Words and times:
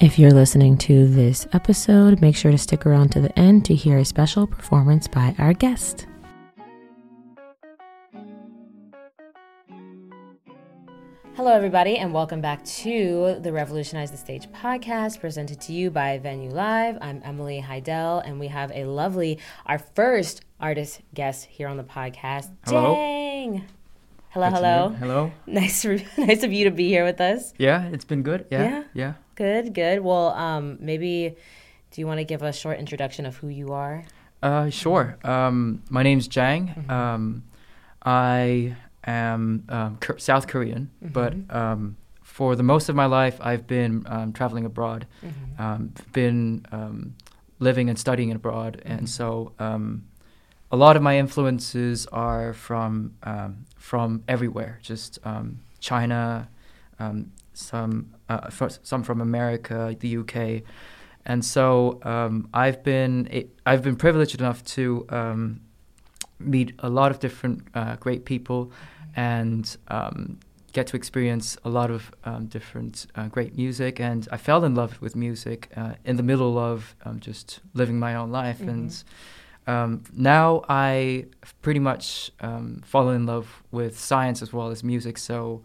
If 0.00 0.18
you're 0.18 0.32
listening 0.32 0.76
to 0.78 1.06
this 1.06 1.46
episode, 1.52 2.20
make 2.20 2.34
sure 2.34 2.50
to 2.50 2.58
stick 2.58 2.84
around 2.84 3.10
to 3.12 3.20
the 3.20 3.38
end 3.38 3.64
to 3.66 3.74
hear 3.74 3.98
a 3.98 4.04
special 4.04 4.46
performance 4.46 5.06
by 5.06 5.34
our 5.38 5.52
guest. 5.52 6.06
Hello, 11.36 11.52
everybody, 11.52 11.96
and 11.96 12.12
welcome 12.12 12.40
back 12.40 12.64
to 12.64 13.38
the 13.40 13.52
Revolutionize 13.52 14.10
the 14.10 14.16
Stage 14.16 14.48
podcast 14.48 15.20
presented 15.20 15.60
to 15.62 15.72
you 15.72 15.90
by 15.90 16.18
Venue 16.18 16.50
Live. 16.50 16.98
I'm 17.00 17.20
Emily 17.24 17.60
Heidel, 17.60 18.18
and 18.18 18.40
we 18.40 18.48
have 18.48 18.72
a 18.72 18.84
lovely, 18.84 19.38
our 19.66 19.78
first 19.78 20.44
artist 20.60 21.02
guest 21.14 21.44
here 21.46 21.68
on 21.68 21.76
the 21.76 21.84
podcast. 21.84 22.50
Hello. 22.66 22.94
Dang. 22.94 23.64
Hello, 24.30 24.50
Good 24.50 24.56
hello. 24.56 24.88
Hello. 24.98 25.32
Nice, 25.46 25.82
for, 25.82 25.96
nice 26.18 26.42
of 26.42 26.52
you 26.52 26.64
to 26.64 26.70
be 26.72 26.88
here 26.88 27.04
with 27.04 27.20
us. 27.20 27.54
Yeah, 27.58 27.84
it's 27.86 28.04
been 28.04 28.22
good. 28.22 28.46
Yeah. 28.50 28.62
Yeah? 28.62 28.82
Yeah. 28.92 29.12
Good, 29.34 29.74
good. 29.74 30.00
Well, 30.00 30.28
um, 30.30 30.78
maybe 30.80 31.34
do 31.90 32.00
you 32.00 32.06
want 32.06 32.18
to 32.18 32.24
give 32.24 32.42
a 32.42 32.52
short 32.52 32.78
introduction 32.78 33.26
of 33.26 33.36
who 33.36 33.48
you 33.48 33.72
are? 33.72 34.04
Uh, 34.42 34.70
sure. 34.70 35.16
Um, 35.24 35.82
my 35.90 36.02
name's 36.02 36.28
Jang. 36.28 36.68
Mm-hmm. 36.68 36.90
Um, 36.90 37.44
I 38.04 38.76
am 39.06 39.64
um, 39.68 39.98
South 40.18 40.46
Korean, 40.46 40.90
but 41.00 41.32
Mm-hmm. 41.34 41.56
um, 41.56 41.96
for 42.22 42.56
the 42.56 42.62
most 42.62 42.88
of 42.88 42.96
my 42.96 43.06
life, 43.06 43.38
I've 43.40 43.66
been 43.66 44.04
um, 44.06 44.32
traveling 44.32 44.64
abroad. 44.64 45.06
Mm-hmm. 45.24 45.62
Um, 45.62 45.92
been 46.12 46.66
um, 46.72 47.14
living 47.58 47.88
and 47.88 47.98
studying 47.98 48.32
abroad, 48.32 48.78
Mm-hmm. 48.84 48.92
and 48.92 49.08
so 49.08 49.52
um, 49.58 50.04
a 50.70 50.76
lot 50.76 50.96
of 50.96 51.02
my 51.02 51.18
influences 51.18 52.06
are 52.06 52.52
from 52.52 53.14
um, 53.22 53.66
from 53.76 54.24
everywhere. 54.28 54.78
Just 54.82 55.18
um, 55.24 55.60
China, 55.80 56.48
um, 56.98 57.30
some 57.52 58.13
uh, 58.28 58.50
some 58.82 59.02
from 59.02 59.20
America, 59.20 59.96
the 59.98 60.16
UK, 60.18 60.62
and 61.26 61.44
so 61.44 62.00
um, 62.02 62.48
I've 62.52 62.82
been 62.82 63.28
i 63.32 63.46
I've 63.66 63.82
been 63.82 63.96
privileged 63.96 64.38
enough 64.40 64.64
to 64.76 65.06
um, 65.08 65.60
meet 66.38 66.72
a 66.80 66.88
lot 66.88 67.10
of 67.10 67.18
different 67.18 67.66
uh, 67.74 67.96
great 67.96 68.24
people, 68.24 68.72
and 69.16 69.76
um, 69.88 70.38
get 70.74 70.88
to 70.88 70.96
experience 70.96 71.56
a 71.64 71.70
lot 71.70 71.90
of 71.90 72.12
um, 72.24 72.46
different 72.46 73.06
uh, 73.14 73.28
great 73.28 73.56
music. 73.56 74.00
And 74.00 74.28
I 74.30 74.36
fell 74.36 74.64
in 74.64 74.74
love 74.74 75.00
with 75.00 75.16
music 75.16 75.70
uh, 75.76 75.94
in 76.04 76.16
the 76.16 76.22
middle 76.22 76.58
of 76.58 76.94
um, 77.04 77.20
just 77.20 77.60
living 77.72 77.98
my 77.98 78.16
own 78.16 78.30
life. 78.30 78.60
And 78.60 79.04
um, 79.66 80.02
now 80.12 80.62
I 80.68 81.26
pretty 81.62 81.80
much 81.80 82.32
um, 82.40 82.82
fallen 82.84 83.16
in 83.16 83.26
love 83.26 83.62
with 83.70 83.98
science 83.98 84.42
as 84.42 84.52
well 84.52 84.68
as 84.70 84.84
music. 84.84 85.16
So. 85.16 85.62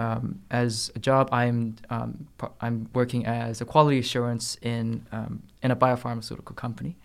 Um, 0.00 0.40
as 0.50 0.90
a 0.94 0.98
job, 0.98 1.28
I'm 1.30 1.76
um, 1.90 2.26
I'm 2.60 2.88
working 2.94 3.26
as 3.26 3.60
a 3.60 3.66
quality 3.66 3.98
assurance 3.98 4.56
in 4.62 5.06
um, 5.12 5.42
in 5.62 5.70
a 5.70 5.76
biopharmaceutical 5.76 6.56
company, 6.56 6.96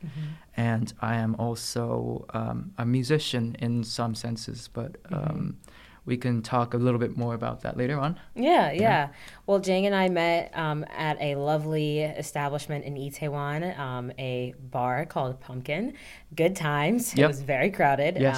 and 0.56 0.94
I 1.02 1.16
am 1.16 1.36
also 1.36 2.26
um, 2.34 2.72
a 2.78 2.86
musician 2.86 3.56
in 3.60 3.84
some 3.84 4.16
senses. 4.16 4.70
But 4.72 4.96
um, 5.12 5.58
we 6.06 6.16
can 6.18 6.42
talk 6.42 6.74
a 6.74 6.78
little 6.78 7.00
bit 7.00 7.18
more 7.18 7.34
about 7.34 7.62
that 7.62 7.76
later 7.76 8.00
on. 8.00 8.20
Yeah, 8.36 8.72
yeah. 8.72 9.10
Well, 9.48 9.60
Jang 9.60 9.86
and 9.88 9.96
I 9.96 10.08
met 10.08 10.56
um, 10.56 10.86
at 10.96 11.20
a 11.20 11.36
lovely 11.36 12.02
establishment 12.02 12.86
in 12.86 12.96
Itaewon, 12.96 13.78
um, 13.78 14.12
a 14.18 14.54
bar 14.72 15.06
called 15.06 15.42
Pumpkin. 15.42 15.94
Good 16.36 16.56
times. 16.56 17.14
It 17.14 17.28
was 17.28 17.42
very 17.42 17.72
crowded. 17.72 18.18
Yes. 18.18 18.38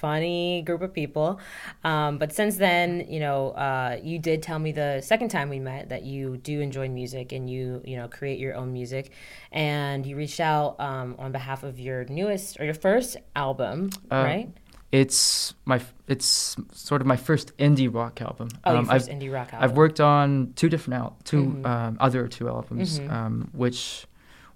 Funny 0.00 0.60
group 0.62 0.82
of 0.82 0.92
people. 0.92 1.40
Um, 1.82 2.18
but 2.18 2.32
since 2.32 2.56
then, 2.56 3.06
you 3.08 3.18
know, 3.18 3.50
uh, 3.52 3.98
you 4.02 4.18
did 4.18 4.42
tell 4.42 4.58
me 4.58 4.70
the 4.72 5.00
second 5.00 5.30
time 5.30 5.48
we 5.48 5.58
met 5.58 5.88
that 5.88 6.02
you 6.02 6.36
do 6.36 6.60
enjoy 6.60 6.88
music 6.90 7.32
and 7.32 7.48
you, 7.48 7.80
you 7.84 7.96
know, 7.96 8.06
create 8.06 8.38
your 8.38 8.54
own 8.54 8.72
music. 8.74 9.10
And 9.52 10.04
you 10.04 10.14
reached 10.16 10.38
out 10.40 10.78
um, 10.80 11.14
on 11.18 11.32
behalf 11.32 11.62
of 11.62 11.80
your 11.80 12.04
newest 12.04 12.60
or 12.60 12.64
your 12.64 12.74
first 12.74 13.16
album, 13.34 13.88
Uh, 14.10 14.16
right? 14.16 14.48
It's 14.92 15.54
my 15.64 15.80
it's 16.06 16.56
sort 16.72 17.00
of 17.00 17.06
my 17.06 17.16
first 17.16 17.56
indie 17.56 17.92
rock 17.92 18.20
album. 18.20 18.48
Oh, 18.64 18.70
your 18.72 18.80
Um, 18.80 18.86
1st 18.86 18.92
I've, 18.94 19.18
indie 19.18 19.32
rock 19.32 19.52
album. 19.52 19.64
I've 19.70 19.76
worked 19.76 20.00
on 20.00 20.52
two 20.56 20.68
different 20.68 21.00
al- 21.02 21.16
2 21.24 21.42
Mhm. 21.42 21.66
um, 21.66 21.96
other 22.00 22.28
two 22.28 22.48
albums, 22.48 23.00
Mhm. 23.00 23.10
um, 23.10 23.48
which 23.52 24.06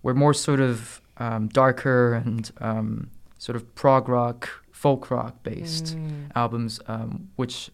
were 0.03 0.15
more 0.15 0.35
sort 0.35 0.61
of 0.61 1.01
um, 1.17 1.49
darker 1.49 2.15
and 2.15 2.51
um, 2.61 3.11
sort 3.39 3.57
of 3.57 3.75
prog 3.75 4.09
rock, 4.09 4.60
folk 4.83 5.11
rock 5.11 5.35
based 5.43 5.87
Mm, 5.97 6.31
albums, 6.43 6.81
um, 6.95 7.11
which 7.37 7.71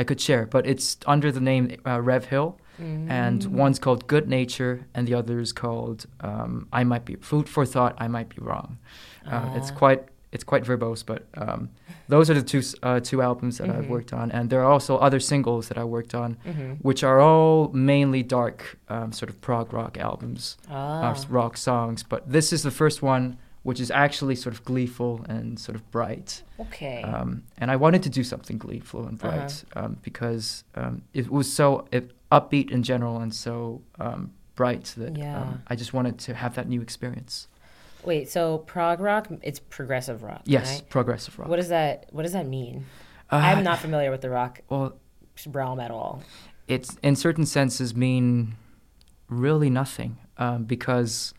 I 0.00 0.04
could 0.04 0.20
share. 0.20 0.44
But 0.54 0.62
it's 0.72 0.96
under 1.14 1.30
the 1.32 1.40
name 1.40 1.64
uh, 1.86 2.00
Rev 2.10 2.24
Hill, 2.26 2.50
and 3.22 3.40
mm. 3.42 3.46
one's 3.64 3.78
called 3.78 4.00
Good 4.14 4.26
Nature, 4.28 4.74
and 4.94 5.06
the 5.08 5.14
other 5.20 5.36
is 5.40 5.52
called 5.52 6.06
um, 6.20 6.52
I 6.80 6.82
Might 6.84 7.04
Be 7.04 7.14
Food 7.30 7.46
for 7.48 7.64
Thought. 7.74 7.94
I 8.04 8.08
Might 8.08 8.28
Be 8.34 8.40
Wrong. 8.48 8.70
Uh, 9.32 9.50
it's 9.58 9.70
Ah. 9.70 9.78
quite 9.82 10.02
it's 10.34 10.44
quite 10.44 10.64
verbose, 10.64 11.04
but 11.12 11.22
um, 11.44 11.68
those 12.08 12.30
are 12.30 12.34
the 12.42 12.46
two 12.52 12.62
uh, 12.88 13.00
two 13.10 13.20
albums 13.28 13.54
that 13.58 13.68
I've 13.74 13.84
Mhm. 13.86 13.94
worked 13.96 14.12
on, 14.20 14.26
and 14.36 14.48
there 14.50 14.60
are 14.64 14.72
also 14.76 14.92
other 15.06 15.20
singles 15.20 15.68
that 15.68 15.78
I 15.78 15.84
worked 15.96 16.14
on, 16.14 16.30
Mhm. 16.46 16.78
which 16.88 17.04
are 17.04 17.18
all 17.20 17.70
mainly 17.92 18.22
dark, 18.22 18.58
um, 18.94 19.12
sort 19.12 19.28
of 19.32 19.36
prog 19.46 19.72
rock 19.72 19.94
albums, 19.98 20.56
Ah. 20.70 21.10
uh, 21.10 21.14
rock 21.38 21.56
songs. 21.56 22.02
But 22.12 22.20
this 22.36 22.52
is 22.52 22.62
the 22.62 22.70
first 22.82 23.02
one, 23.02 23.24
which 23.62 23.78
is 23.80 23.90
actually 23.90 24.34
sort 24.34 24.54
of 24.54 24.64
gleeful 24.64 25.24
and 25.28 25.58
sort 25.58 25.76
of 25.76 25.88
bright. 25.90 26.42
Okay. 26.58 27.02
Um, 27.02 27.44
and 27.58 27.70
I 27.70 27.76
wanted 27.76 28.02
to 28.04 28.10
do 28.10 28.24
something 28.24 28.58
gleeful 28.58 29.06
and 29.06 29.22
Uh-huh. 29.22 29.36
bright 29.36 29.64
um, 29.76 29.98
because 30.02 30.64
um, 30.74 31.02
it 31.14 31.30
was 31.30 31.52
so 31.52 31.86
it, 31.92 32.10
upbeat 32.32 32.70
in 32.70 32.82
general 32.82 33.18
and 33.18 33.32
so 33.34 33.82
um, 34.00 34.32
bright 34.56 34.92
that 34.96 35.16
Yeah. 35.16 35.40
um, 35.42 35.62
I 35.68 35.76
just 35.76 35.92
wanted 35.94 36.18
to 36.20 36.34
have 36.34 36.54
that 36.56 36.68
new 36.68 36.80
experience. 36.82 37.46
Wait, 38.04 38.28
so 38.28 38.58
prog 38.58 38.98
rock, 39.00 39.28
it's 39.42 39.60
progressive 39.60 40.22
rock. 40.24 40.42
Yes, 40.44 40.80
right? 40.80 40.88
progressive 40.88 41.38
rock. 41.38 41.48
What 41.48 41.56
does 41.56 41.68
that 41.68 42.06
What 42.10 42.22
does 42.24 42.32
that 42.32 42.46
mean? 42.48 42.86
Uh, 43.30 43.36
I'm 43.36 43.62
not 43.62 43.78
familiar 43.78 44.10
with 44.10 44.22
the 44.22 44.30
rock 44.30 44.60
Well, 44.68 44.96
realm 45.46 45.78
at 45.78 45.90
all. 45.92 46.22
it's 46.66 46.96
in 47.02 47.14
certain 47.16 47.46
senses 47.46 47.94
mean 47.94 48.56
really 49.28 49.70
nothing 49.70 50.18
um, 50.36 50.64
because 50.64 51.32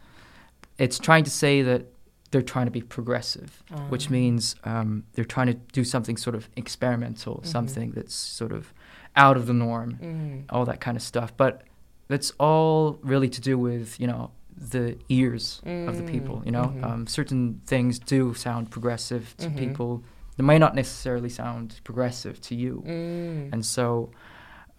it's 0.77 0.97
trying 0.97 1.23
to 1.25 1.29
say 1.29 1.61
that 1.61 1.92
they're 2.33 2.41
trying 2.53 2.65
to 2.65 2.71
be 2.71 2.81
progressive, 2.81 3.61
which 3.89 4.07
Um, 4.07 4.11
means 4.19 4.55
um, 4.65 5.03
they're 5.13 5.23
trying 5.35 5.47
to 5.47 5.57
do 5.71 5.83
something 5.83 6.17
sort 6.17 6.35
of 6.35 6.49
experimental, 6.57 7.35
Mhm. 7.35 7.45
something 7.45 7.91
that's 7.91 8.15
sort 8.15 8.51
of 8.51 8.73
out 9.15 9.37
of 9.37 9.45
the 9.45 9.53
norm, 9.53 9.89
mhm. 10.01 10.43
all 10.49 10.65
that 10.65 10.79
kind 10.81 10.97
of 10.97 11.03
stuff. 11.03 11.29
But 11.37 11.61
that's 12.07 12.31
all 12.39 12.99
really 13.03 13.29
to 13.29 13.39
do 13.39 13.55
with 13.57 13.99
you 14.01 14.07
know 14.07 14.31
the 14.73 14.97
ears 15.09 15.61
of 15.65 15.97
the 15.99 16.03
people. 16.03 16.41
You 16.45 16.51
know, 16.57 16.67
Mhm. 16.75 16.83
um, 16.83 17.07
certain 17.07 17.61
things 17.65 17.99
do 17.99 18.33
sound 18.33 18.69
progressive 18.71 19.35
to 19.37 19.47
Mhm. 19.49 19.57
people. 19.57 20.03
They 20.37 20.43
may 20.43 20.57
not 20.57 20.73
necessarily 20.75 21.29
sound 21.29 21.79
progressive 21.83 22.35
to 22.47 22.55
you. 22.55 22.83
Mm. 22.87 23.53
And 23.53 23.63
so, 23.65 24.09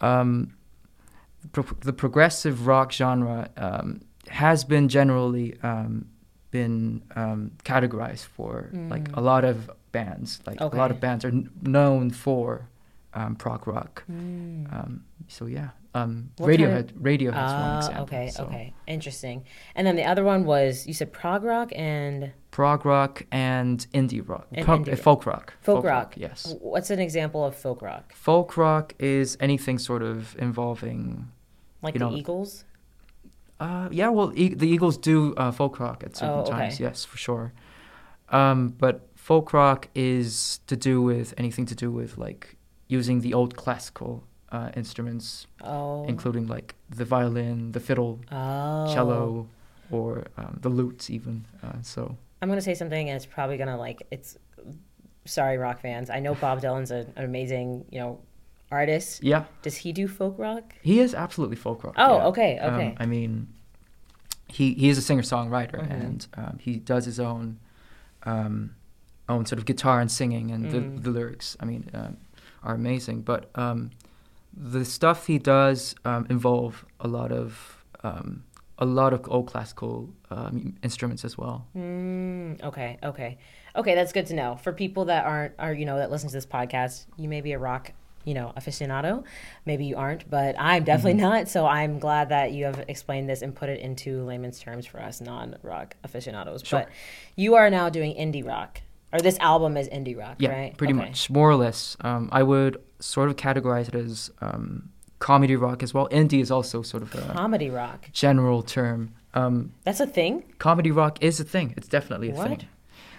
um, 0.00 0.54
pro- 1.52 1.78
the 1.80 1.92
progressive 1.92 2.66
rock 2.66 2.90
genre 2.92 3.48
um, 3.56 4.00
has 4.28 4.64
been 4.64 4.88
generally 4.88 5.56
um, 5.62 6.06
been 6.58 7.02
um, 7.16 7.50
categorized 7.64 8.26
for 8.36 8.70
like 8.94 9.06
Mm. 9.10 9.16
a 9.16 9.20
lot 9.20 9.44
of 9.44 9.56
bands. 9.90 10.40
Like 10.46 10.60
a 10.60 10.66
lot 10.82 10.90
of 10.92 11.00
bands 11.00 11.24
are 11.24 11.34
n- 11.40 11.50
known 11.62 12.10
for 12.10 12.68
um, 13.12 13.34
prog 13.34 13.66
rock. 13.66 14.04
Mm. 14.10 14.72
Um, 14.76 15.04
so 15.26 15.46
yeah, 15.46 15.70
um, 15.94 16.30
What 16.36 16.46
kind 16.48 16.60
Radiohead. 16.60 16.86
Radiohead's 17.10 17.54
one 17.64 17.72
Ah, 17.74 17.78
example. 17.78 18.04
okay, 18.04 18.26
so 18.30 18.44
okay, 18.44 18.72
interesting. 18.86 19.44
And 19.74 19.84
then 19.86 19.96
the 19.96 20.04
other 20.04 20.22
one 20.24 20.44
was 20.44 20.86
you 20.86 20.94
said 20.94 21.12
prog 21.12 21.42
rock 21.44 21.70
and 21.74 22.32
Prog 22.52 22.84
rock 22.86 23.14
and 23.32 23.84
indie 23.92 24.22
rock, 24.32 24.46
And 24.52 24.64
Punk- 24.64 24.86
indie 24.86 24.90
uh, 24.90 24.92
rock. 24.92 25.02
folk 25.08 25.26
rock. 25.26 25.54
Folk 25.60 25.84
rock. 25.84 26.14
Yes. 26.16 26.54
what's 26.60 26.90
an 26.90 27.00
example 27.00 27.44
of 27.44 27.56
folk 27.56 27.82
rock? 27.82 28.12
Folk 28.14 28.56
rock 28.56 28.94
is 29.00 29.36
anything 29.40 29.76
sort 29.78 30.02
of 30.02 30.36
involving 30.38 31.02
Like 31.82 31.94
You 31.94 31.98
the 31.98 32.10
know, 32.10 32.16
Eagles? 32.16 32.64
Uh, 33.60 33.88
yeah, 33.90 34.08
well, 34.08 34.32
e- 34.34 34.54
the 34.54 34.68
Eagles 34.68 34.96
do 34.98 35.34
uh, 35.36 35.50
folk 35.52 35.78
rock 35.80 36.02
at 36.04 36.16
certain 36.16 36.38
Oh, 36.38 36.40
okay. 36.42 36.50
times, 36.50 36.80
yes, 36.80 37.04
for 37.04 37.16
sure. 37.16 37.52
Um, 38.30 38.68
but 38.78 39.08
folk 39.14 39.52
rock 39.52 39.88
is 39.94 40.60
to 40.66 40.76
do 40.76 41.00
with 41.02 41.34
anything 41.38 41.66
to 41.66 41.74
do 41.74 41.90
with 41.90 42.18
like 42.18 42.56
using 42.88 43.20
the 43.20 43.32
old 43.34 43.56
classical 43.56 44.24
uh, 44.50 44.70
instruments, 44.76 45.46
Oh, 45.62 46.04
including 46.06 46.46
like 46.46 46.74
the 46.90 47.04
violin, 47.04 47.72
the 47.72 47.80
fiddle, 47.80 48.20
oh. 48.32 48.92
cello, 48.94 49.46
or 49.90 50.24
um, 50.36 50.58
the 50.60 50.68
lutes, 50.68 51.10
even. 51.10 51.44
Uh, 51.62 51.80
so 51.82 52.16
I'm 52.42 52.48
gonna 52.48 52.60
say 52.60 52.74
something, 52.74 53.08
and 53.08 53.16
it's 53.16 53.26
probably 53.26 53.56
gonna 53.56 53.78
like 53.78 54.06
it's. 54.10 54.36
Sorry, 55.26 55.56
rock 55.56 55.80
fans. 55.80 56.10
I 56.10 56.20
know 56.20 56.34
Bob 56.34 56.60
Dylan's 56.60 56.90
a, 56.90 57.06
an 57.16 57.24
amazing, 57.24 57.86
you 57.90 57.98
know, 57.98 58.20
artist. 58.70 59.22
yeah, 59.22 59.44
Does 59.62 59.76
he 59.76 59.92
do 59.92 60.08
folk 60.08 60.36
rock? 60.38 60.74
he 60.82 61.00
is 61.00 61.14
absolutely 61.14 61.56
folk 61.56 61.84
rock. 61.84 61.94
Oh, 61.98 62.16
yeah. 62.18 62.26
okay, 62.26 62.58
Um, 62.58 62.74
okay. 62.74 62.94
I 62.98 63.06
mean, 63.06 63.48
he 64.48 64.74
he 64.74 64.88
is 64.88 64.98
a 64.98 65.02
singer 65.02 65.22
songwriter, 65.22 65.80
Mhm. 65.86 65.90
and 65.90 66.26
um, 66.36 66.58
he 66.60 66.76
does 66.76 67.04
his 67.06 67.18
own 67.20 67.58
um, 68.24 68.74
own 69.28 69.46
sort 69.46 69.58
of 69.58 69.64
guitar 69.66 70.00
and 70.00 70.10
singing, 70.10 70.50
and 70.50 70.66
Mm. 70.66 70.70
the 70.72 71.00
the 71.02 71.10
lyrics. 71.10 71.56
I 71.60 71.64
mean, 71.64 71.90
um, 71.94 72.16
are 72.62 72.74
amazing. 72.74 73.22
But 73.22 73.50
um, 73.54 73.90
the 74.56 74.84
stuff 74.84 75.26
he 75.26 75.38
does 75.38 75.94
um, 76.04 76.26
involve 76.30 76.84
a 77.00 77.08
lot 77.08 77.32
of 77.32 77.84
um, 78.02 78.44
a 78.78 78.84
lot 78.84 79.12
of 79.12 79.20
old 79.28 79.46
classical 79.46 80.10
um, 80.30 80.74
instruments 80.82 81.24
as 81.24 81.38
well. 81.38 81.66
Mm, 81.76 82.62
okay, 82.62 82.98
okay, 83.02 83.38
okay. 83.76 83.94
That's 83.94 84.12
good 84.12 84.26
to 84.26 84.34
know 84.34 84.56
for 84.56 84.72
people 84.72 85.04
that 85.06 85.24
aren't 85.26 85.54
are 85.58 85.72
you 85.74 85.84
know 85.86 85.96
that 85.98 86.10
listen 86.10 86.28
to 86.28 86.34
this 86.34 86.46
podcast. 86.46 87.06
You 87.16 87.28
may 87.28 87.40
be 87.40 87.52
a 87.52 87.58
rock 87.58 87.92
you 88.24 88.34
know 88.34 88.52
aficionado 88.56 89.22
maybe 89.66 89.84
you 89.84 89.96
aren't 89.96 90.28
but 90.30 90.54
i'm 90.58 90.82
definitely 90.84 91.12
Mm-hmm. 91.20 91.20
not 91.22 91.48
so 91.48 91.66
i'm 91.66 91.98
glad 91.98 92.28
that 92.30 92.52
you 92.52 92.64
have 92.64 92.82
explained 92.88 93.28
this 93.28 93.42
and 93.42 93.54
put 93.54 93.68
it 93.68 93.80
into 93.80 94.22
layman's 94.24 94.58
terms 94.58 94.86
for 94.86 95.00
us 95.00 95.20
non-rock 95.20 95.94
aficionados 96.04 96.62
Sure. 96.64 96.80
but 96.80 96.88
you 97.36 97.54
are 97.54 97.68
now 97.70 97.88
doing 97.88 98.14
indie 98.16 98.46
rock 98.46 98.80
or 99.12 99.20
this 99.20 99.38
album 99.38 99.76
is 99.76 99.88
indie 99.88 100.18
rock 100.18 100.36
Yeah, 100.38 100.50
right 100.50 100.76
pretty 100.76 100.94
Okay. 100.94 101.04
much, 101.08 101.30
more 101.30 101.48
or 101.48 101.54
less. 101.54 101.96
Um, 102.00 102.28
I 102.32 102.42
would 102.42 102.82
sort 102.98 103.28
of 103.28 103.36
categorize 103.36 103.86
it 103.86 103.94
as 103.94 104.28
um, 104.40 104.88
comedy 105.20 105.54
rock 105.54 105.84
as 105.84 105.94
well. 105.94 106.08
Indie 106.08 106.40
is 106.40 106.50
also 106.50 106.82
sort 106.82 107.04
of 107.04 107.14
a 107.14 107.32
comedy 107.32 107.70
rock 107.70 108.08
general 108.12 108.64
term. 108.64 109.14
Um, 109.32 109.72
that's 109.84 110.00
a 110.00 110.06
thing 110.08 110.42
comedy 110.58 110.90
rock 110.90 111.22
is 111.22 111.38
a 111.38 111.44
thing. 111.44 111.74
It's 111.76 111.86
definitely 111.86 112.30
a 112.30 112.34
What? 112.34 112.48
thing. 112.48 112.62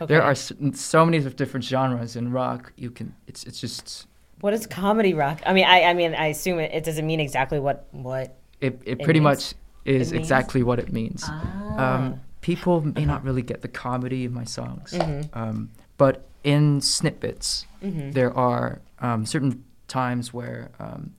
okay. 0.01 0.05
There 0.13 0.21
are 0.21 0.31
s- 0.31 0.51
so 0.73 1.05
many 1.05 1.19
different 1.21 1.63
genres 1.63 2.17
in 2.17 2.29
rock. 2.33 2.73
You 2.75 2.91
can. 2.91 3.15
It's 3.27 3.45
it's 3.45 3.61
just 3.61 4.05
what 4.41 4.53
is 4.53 4.67
comedy 4.67 5.13
rock 5.13 5.41
i 5.45 5.53
mean 5.53 5.65
i 5.65 5.83
i 5.83 5.93
mean 5.93 6.13
i 6.15 6.27
assume 6.27 6.59
it, 6.59 6.71
it 6.73 6.83
doesn't 6.83 7.05
mean 7.07 7.19
exactly 7.19 7.59
what 7.59 7.87
what 7.91 8.37
it. 8.61 8.79
It, 8.85 8.99
It 8.99 9.03
pretty 9.03 9.19
means- 9.19 9.53
much 9.53 9.53
is 9.85 10.11
exactly 10.13 10.63
what 10.63 10.79
it 10.79 10.91
means. 10.91 11.23
ah. 11.27 11.95
Um, 11.95 12.21
people 12.41 12.81
may 12.81 13.05
not 13.05 13.23
really 13.23 13.41
get 13.43 13.61
the 13.61 13.67
comedy 13.67 14.23
in 14.25 14.33
my 14.33 14.43
songs, 14.45 14.93
Mhm. 14.93 15.29
um, 15.35 15.69
but 15.97 16.25
in 16.43 16.81
snippets, 16.81 17.65
Mhm. 17.83 18.13
there 18.13 18.33
are 18.35 18.81
um, 18.99 19.25
certain 19.25 19.63
times 19.87 20.33
where 20.33 20.69
um, 20.79 21.13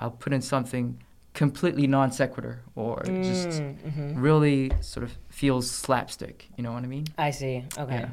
I'll 0.00 0.10
put 0.10 0.32
in 0.32 0.42
something 0.42 0.98
completely 1.34 1.86
non 1.86 2.12
sequitur 2.12 2.60
or 2.76 3.02
just 3.22 3.48
Mm, 3.62 3.76
mhm. 3.90 4.12
really 4.16 4.70
sort 4.80 5.02
of 5.04 5.16
feels 5.30 5.68
slapstick. 5.70 6.48
You 6.56 6.62
know 6.64 6.72
what 6.72 6.84
I 6.84 6.86
mean? 6.86 7.06
I 7.18 7.30
see. 7.32 7.64
Okay. 7.78 8.00
Yeah. 8.00 8.08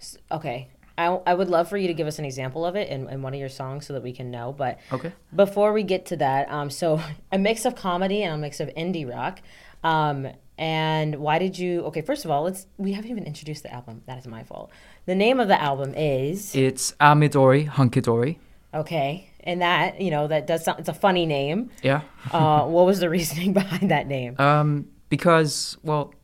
S- 0.00 0.18
Okay. 0.30 0.68
I, 0.98 1.06
I 1.26 1.34
would 1.34 1.48
love 1.48 1.68
for 1.68 1.76
you 1.76 1.88
to 1.88 1.94
give 1.94 2.06
us 2.06 2.18
an 2.18 2.24
example 2.24 2.64
of 2.66 2.76
it 2.76 2.88
in, 2.88 3.08
in 3.08 3.22
one 3.22 3.32
of 3.34 3.40
your 3.40 3.48
songs 3.48 3.86
so 3.86 3.92
that 3.94 4.02
we 4.02 4.12
can 4.12 4.30
know. 4.30 4.52
But 4.52 4.78
Okay. 4.92 5.12
before 5.34 5.72
we 5.72 5.82
get 5.82 6.06
to 6.06 6.16
that, 6.16 6.50
um, 6.50 6.70
so 6.70 7.00
a 7.32 7.38
mix 7.38 7.64
of 7.64 7.74
comedy 7.74 8.22
and 8.22 8.34
a 8.34 8.38
mix 8.38 8.60
of 8.60 8.68
indie 8.76 9.08
rock. 9.08 9.40
Um, 9.82 10.28
and 10.58 11.16
why 11.16 11.38
did 11.38 11.58
you? 11.58 11.80
Okay, 11.86 12.02
first 12.02 12.24
of 12.24 12.30
all, 12.30 12.42
let's. 12.44 12.66
We 12.76 12.92
haven't 12.92 13.10
even 13.10 13.24
introduced 13.24 13.62
the 13.64 13.72
album. 13.72 14.02
That 14.06 14.18
is 14.18 14.26
my 14.26 14.44
fault. 14.44 14.70
The 15.06 15.14
name 15.14 15.40
of 15.40 15.48
the 15.48 15.60
album 15.60 15.94
is 15.96 16.54
It's 16.54 16.92
Amidori 17.00 17.66
Hunkidori. 17.68 18.36
okay, 18.74 19.28
and 19.40 19.60
that 19.62 20.00
you 20.00 20.10
know 20.10 20.28
that 20.28 20.46
does 20.46 20.64
sound. 20.64 20.78
It's 20.78 20.88
a 20.90 20.94
funny 20.94 21.26
name. 21.26 21.70
Yeah. 21.82 22.02
Uh, 22.30 22.64
what 22.66 22.86
was 22.86 23.00
the 23.00 23.08
reasoning 23.10 23.52
behind 23.60 23.90
that 23.90 24.06
name? 24.06 24.36
Um, 24.38 24.86
because 25.08 25.78
well, 25.82 26.14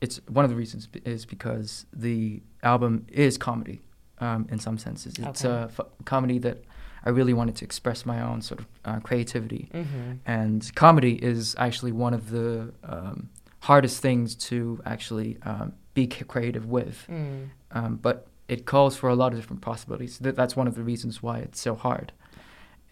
it's 0.00 0.20
one 0.28 0.44
of 0.44 0.50
the 0.50 0.56
reasons 0.56 0.86
is 1.04 1.24
because 1.26 1.86
the 1.92 2.42
album 2.62 3.06
is 3.08 3.36
comedy, 3.38 3.80
um, 4.20 4.46
in 4.50 4.58
some 4.58 4.78
senses. 4.78 5.14
It's 5.18 5.44
Okay. 5.44 5.54
a 5.54 5.64
f- 5.64 5.80
comedy 6.04 6.38
that 6.40 6.58
I 7.04 7.10
really 7.10 7.32
wanted 7.32 7.56
to 7.56 7.64
express 7.64 8.04
my 8.04 8.20
own 8.20 8.42
sort 8.42 8.60
of 8.60 8.66
uh, 8.84 9.00
creativity, 9.00 9.68
Mm-hmm. 9.72 10.12
and 10.26 10.74
comedy 10.74 11.14
is 11.22 11.54
actually 11.58 11.92
one 11.92 12.14
of 12.14 12.30
the 12.30 12.72
um, 12.84 13.28
hardest 13.60 14.00
things 14.02 14.34
to 14.34 14.80
actually 14.84 15.38
um, 15.42 15.72
be 15.94 16.04
c- 16.12 16.24
creative 16.24 16.66
with. 16.66 17.06
Mm. 17.08 17.48
Um, 17.72 17.96
but 17.96 18.26
it 18.48 18.64
calls 18.66 18.96
for 18.96 19.08
a 19.10 19.14
lot 19.14 19.32
of 19.32 19.38
different 19.38 19.62
possibilities. 19.62 20.18
Th- 20.18 20.34
that's 20.34 20.56
one 20.56 20.66
of 20.66 20.74
the 20.74 20.82
reasons 20.82 21.22
why 21.22 21.38
it's 21.38 21.60
so 21.60 21.74
hard. 21.74 22.12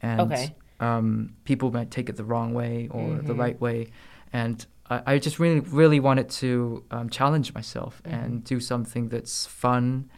And 0.03 0.21
Okay. 0.33 0.55
um, 0.81 1.35
people 1.45 1.71
might 1.73 1.91
take 1.91 2.09
it 2.09 2.17
the 2.17 2.25
wrong 2.25 2.53
way 2.55 2.89
or 2.91 3.15
the 3.17 3.33
Mhm. 3.35 3.39
right 3.39 3.61
way. 3.61 3.89
And 4.33 4.65
I, 4.91 5.03
I 5.15 5.19
just 5.19 5.39
really, 5.39 5.61
really 5.61 6.01
wanted 6.01 6.29
to 6.43 6.85
um, 6.91 7.09
challenge 7.11 7.55
myself 7.55 8.03
Mhm. 8.05 8.13
and 8.13 8.45
do 8.45 8.61
something 8.61 9.09
that's 9.09 9.47
fun, 9.47 10.11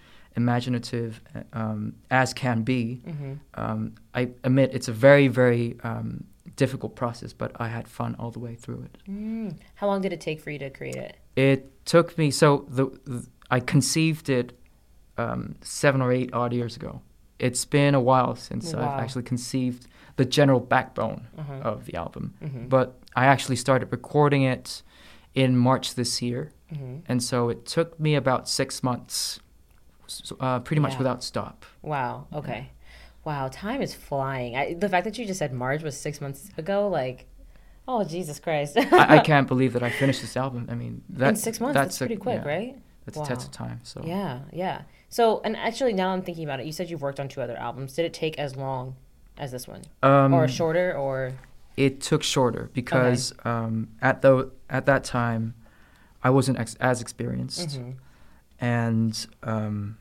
imaginative, 0.43 1.21
uh, 1.35 1.43
um, 1.63 1.81
as 2.11 2.33
can 2.33 2.63
be. 2.63 3.03
Mm-hmm. 3.07 3.33
Um, 3.63 3.81
I 4.15 4.23
admit 4.45 4.71
it's 4.73 4.89
a 4.89 4.93
very, 5.09 5.29
very 5.29 5.77
um, 5.91 6.25
difficult 6.57 6.93
process, 6.97 7.33
but 7.43 7.51
I 7.61 7.69
had 7.69 7.87
fun 7.87 8.17
all 8.19 8.31
the 8.31 8.39
way 8.47 8.55
through 8.55 8.83
it. 8.89 8.99
Mm. 9.09 9.59
How 9.75 9.87
long 9.91 10.01
did 10.01 10.13
it 10.13 10.21
take 10.21 10.41
for 10.41 10.51
you 10.51 10.59
to 10.61 10.71
create 10.71 10.97
it? 10.97 11.17
It 11.37 11.61
took 11.85 12.17
me 12.19 12.31
so 12.31 12.49
the, 12.69 12.87
the 13.05 13.27
I 13.51 13.61
conceived 13.61 14.29
it 14.29 14.49
um, 15.17 15.55
seven 15.63 16.01
or 16.03 16.11
eight 16.13 16.31
odd 16.33 16.53
years 16.53 16.77
ago. 16.77 17.01
It's 17.39 17.65
been 17.65 17.95
a 17.95 18.01
while 18.01 18.35
since 18.37 18.73
Wow. 18.75 18.81
I've 18.81 19.01
actually 19.03 19.23
conceived 19.25 19.87
the 20.17 20.25
general 20.25 20.61
backbone 20.61 21.21
Uh-huh. 21.39 21.71
of 21.71 21.85
the 21.87 21.95
album. 21.95 22.35
Mhm. 22.43 22.69
But 22.69 22.87
I 23.15 23.27
actually 23.27 23.57
started 23.57 23.87
recording 23.93 24.43
it 24.43 24.83
in 25.35 25.57
March 25.57 25.95
this 25.95 26.21
year, 26.23 26.43
Mhm. 26.73 27.03
and 27.11 27.23
so 27.23 27.49
it 27.49 27.61
took 27.75 27.99
me 28.01 28.17
about 28.17 28.49
six 28.49 28.83
months, 28.83 29.39
uh, 30.41 30.61
pretty 30.61 30.81
much 30.81 30.93
Yeah. 30.93 30.99
without 30.99 31.23
stop. 31.25 31.65
Wow. 31.83 32.27
Okay. 32.33 32.71
Wow. 33.25 33.49
Time 33.53 33.83
is 33.83 33.95
flying. 33.95 34.57
I, 34.57 34.75
the 34.75 34.89
fact 34.89 35.05
that 35.05 35.19
you 35.19 35.27
just 35.27 35.39
said 35.39 35.53
March 35.53 35.83
was 35.83 35.97
six 35.99 36.21
months 36.21 36.51
ago, 36.57 36.89
like, 36.89 37.27
oh 37.87 38.05
Jesus 38.05 38.39
Christ! 38.41 38.77
I, 38.77 39.17
I 39.17 39.19
can't 39.31 39.47
believe 39.49 39.73
that 39.75 39.83
I 39.83 39.91
finished 39.91 40.21
this 40.21 40.37
album. 40.37 40.67
I 40.71 40.75
mean, 40.75 41.03
that, 41.11 41.31
In 41.31 41.37
six 41.37 41.61
months, 41.61 41.75
that's, 41.75 41.97
a- 41.97 42.01
pretty 42.07 42.17
quick, 42.17 42.43
yeah, 42.45 42.49
right? 42.49 42.77
That's 43.05 43.17
Wow. 43.19 43.25
a 43.25 43.27
test 43.29 43.47
of 43.47 43.53
time. 43.53 43.81
So 43.85 44.03
Yeah. 44.05 44.41
Yeah. 44.53 44.83
So, 45.09 45.41
and 45.43 45.57
actually, 45.57 45.95
now 45.95 46.11
I'm 46.11 46.21
thinking 46.23 46.45
about 46.45 46.61
it. 46.61 46.67
You 46.67 46.73
said 46.73 46.91
you've 46.91 47.01
worked 47.03 47.19
on 47.21 47.29
two 47.29 47.41
other 47.41 47.57
albums. 47.57 47.95
Did 47.95 48.05
it 48.05 48.13
take 48.13 48.39
as 48.39 48.57
long 48.57 48.97
as 49.39 49.51
this 49.53 49.67
one, 49.67 49.83
um, 50.03 50.35
or 50.35 50.47
shorter, 50.49 50.95
or? 50.97 51.33
it 51.77 52.01
took 52.01 52.23
shorter 52.25 52.71
because 52.75 53.33
um, 53.45 53.89
at 54.03 54.21
the 54.21 54.51
at 54.69 54.85
that 54.87 55.05
time 55.05 55.55
I 56.25 56.31
wasn't 56.31 56.59
ex- 56.59 56.75
as 56.81 57.01
experienced 57.01 57.79
Mhm. 57.79 57.95
And 58.61 59.27
um, 59.43 59.99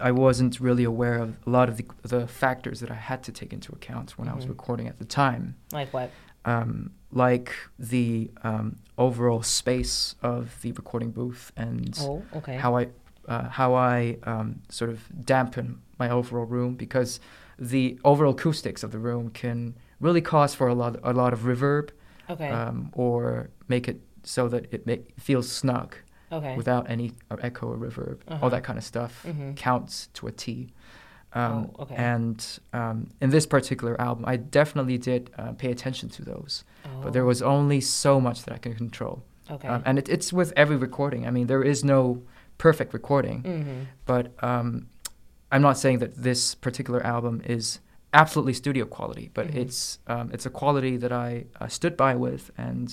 I 0.00 0.10
wasn't 0.12 0.60
really 0.60 0.84
aware 0.84 1.18
of 1.18 1.36
a 1.46 1.50
lot 1.50 1.68
of 1.68 1.76
the, 1.78 1.86
the 2.02 2.26
factors 2.26 2.80
that 2.80 2.90
I 2.90 2.94
had 2.94 3.22
to 3.24 3.32
take 3.32 3.52
into 3.52 3.72
account 3.72 4.18
when 4.18 4.28
I 4.28 4.34
was 4.34 4.44
Mhm. 4.44 4.50
recording 4.50 4.88
at 4.88 4.98
the 4.98 5.04
time, 5.04 5.56
Like 5.72 5.92
what? 5.92 6.10
um, 6.44 6.90
like 7.12 7.52
the 7.78 8.30
um, 8.42 8.76
overall 8.98 9.42
space 9.42 10.14
of 10.22 10.60
the 10.62 10.72
recording 10.72 11.10
booth 11.10 11.50
and 11.56 11.96
Oh, 12.00 12.22
okay. 12.34 12.56
how 12.56 12.76
I 12.76 12.88
uh, 13.28 13.48
how 13.48 13.74
I 13.74 14.18
um, 14.22 14.60
sort 14.68 14.88
of 14.90 15.00
dampen 15.24 15.80
my 15.98 16.08
overall 16.10 16.44
room 16.44 16.76
because 16.76 17.18
the 17.58 17.98
overall 18.04 18.30
acoustics 18.32 18.84
of 18.84 18.92
the 18.92 18.98
room 19.00 19.30
can 19.30 19.74
really 19.98 20.20
cause 20.20 20.54
for 20.54 20.68
a 20.68 20.74
lot 20.74 20.96
a 21.02 21.12
lot 21.12 21.32
of 21.32 21.40
reverb 21.40 21.88
okay. 22.30 22.50
um, 22.50 22.90
or 22.92 23.50
make 23.66 23.88
it 23.88 24.00
so 24.22 24.46
that 24.48 24.72
it 24.72 24.86
make, 24.86 25.12
feels 25.18 25.50
snug 25.50 25.96
okay. 26.32 26.56
without 26.56 26.88
any 26.90 27.12
uh, 27.30 27.36
echo 27.42 27.68
or 27.72 27.76
reverb. 27.76 28.18
Uh-huh. 28.28 28.38
All 28.42 28.50
that 28.50 28.64
kind 28.64 28.78
of 28.78 28.84
stuff 28.84 29.24
Mhm. 29.26 29.56
counts 29.56 30.08
to 30.14 30.26
a 30.26 30.32
T. 30.32 30.68
Um, 31.32 31.70
Oh, 31.78 31.82
okay. 31.82 31.94
And 31.96 32.44
um, 32.72 33.08
in 33.20 33.30
this 33.30 33.46
particular 33.46 34.00
album, 34.00 34.24
I 34.26 34.36
definitely 34.36 34.96
did 34.98 35.30
uh, 35.38 35.52
pay 35.52 35.70
attention 35.70 36.08
to 36.10 36.22
those, 36.24 36.64
oh. 36.84 36.88
but 37.02 37.12
there 37.12 37.24
Oh, 37.24 37.26
was 37.26 37.42
only 37.42 37.80
so 37.80 38.20
much 38.20 38.44
that 38.44 38.54
I 38.54 38.58
can 38.58 38.74
control. 38.74 39.22
Okay. 39.50 39.68
Um, 39.68 39.82
and 39.84 39.98
it, 39.98 40.08
it's 40.08 40.32
with 40.32 40.52
every 40.56 40.76
recording. 40.76 41.26
I 41.26 41.30
mean, 41.30 41.46
there 41.46 41.62
is 41.62 41.84
no 41.84 42.22
perfect 42.58 42.92
recording, 42.94 43.42
mm-hmm. 43.42 43.80
but 44.06 44.32
um, 44.42 44.88
I'm 45.52 45.62
not 45.62 45.76
saying 45.78 45.98
that 45.98 46.14
this 46.22 46.54
particular 46.54 47.04
album 47.04 47.42
is 47.44 47.80
absolutely 48.14 48.54
studio 48.54 48.86
quality, 48.86 49.30
but 49.34 49.48
Mhm. 49.48 49.56
it's 49.56 49.98
um, 50.06 50.30
it's 50.32 50.46
a 50.46 50.50
quality 50.50 50.96
that 50.96 51.12
I 51.12 51.44
uh, 51.60 51.68
stood 51.68 51.96
by 51.96 52.14
with, 52.14 52.50
and 52.56 52.88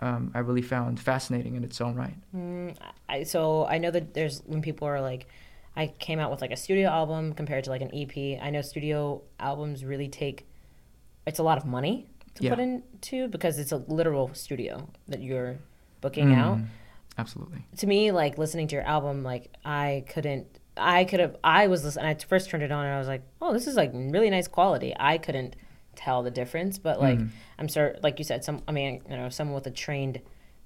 um, 0.00 0.30
I 0.34 0.40
really 0.40 0.62
found 0.62 1.00
fascinating 1.00 1.56
in 1.56 1.64
its 1.64 1.80
own 1.80 1.94
right. 1.94 2.14
Mm, 2.34 2.76
I, 3.08 3.22
so 3.22 3.64
I 3.66 3.78
know 3.78 3.90
that 3.90 4.14
there's 4.14 4.42
when 4.46 4.60
people 4.62 4.86
are 4.88 5.00
like, 5.00 5.26
I 5.74 5.88
came 5.88 6.18
out 6.18 6.30
with 6.30 6.40
like 6.40 6.50
a 6.52 6.56
studio 6.56 6.88
album 6.88 7.32
compared 7.34 7.64
to 7.64 7.70
like 7.70 7.82
an 7.82 7.90
EP. 7.94 8.40
I 8.42 8.50
know 8.50 8.62
studio 8.62 9.22
albums 9.40 9.84
really 9.84 10.08
take, 10.08 10.46
it's 11.26 11.38
a 11.38 11.42
lot 11.42 11.58
of 11.58 11.64
money 11.64 12.06
to 12.34 12.42
Yeah. 12.44 12.50
put 12.50 12.58
into 12.60 13.28
because 13.28 13.58
it's 13.58 13.72
a 13.72 13.76
literal 13.88 14.32
studio 14.34 14.88
that 15.08 15.22
you're 15.22 15.58
booking 16.00 16.34
out. 16.34 16.58
Mm, 16.58 16.66
Absolutely. 17.18 17.64
To 17.78 17.86
me, 17.86 18.12
like 18.12 18.36
listening 18.36 18.68
to 18.68 18.74
your 18.74 18.84
album, 18.84 19.22
like 19.22 19.50
I 19.64 20.04
couldn't, 20.08 20.46
I 20.76 21.04
could 21.04 21.20
have, 21.20 21.36
I 21.42 21.66
was 21.68 21.82
listening. 21.84 22.04
I 22.06 22.14
first 22.14 22.50
turned 22.50 22.62
it 22.62 22.70
on 22.70 22.84
and 22.84 22.94
I 22.94 22.98
was 22.98 23.08
like, 23.08 23.22
oh, 23.40 23.54
this 23.54 23.66
is 23.66 23.76
like 23.76 23.90
really 23.94 24.28
nice 24.28 24.46
quality. 24.48 24.94
I 24.98 25.16
couldn't 25.16 25.56
tell 25.94 26.22
the 26.22 26.30
difference, 26.30 26.76
but 26.78 27.00
like 27.00 27.18
Mm. 27.18 27.28
I'm 27.58 27.68
sure, 27.68 27.96
like 28.02 28.18
you 28.18 28.24
said, 28.24 28.44
some. 28.44 28.62
I 28.68 28.72
mean, 28.72 29.02
you 29.08 29.16
know, 29.16 29.28
someone 29.28 29.54
with 29.54 29.66
a 29.66 29.70
trained 29.70 30.20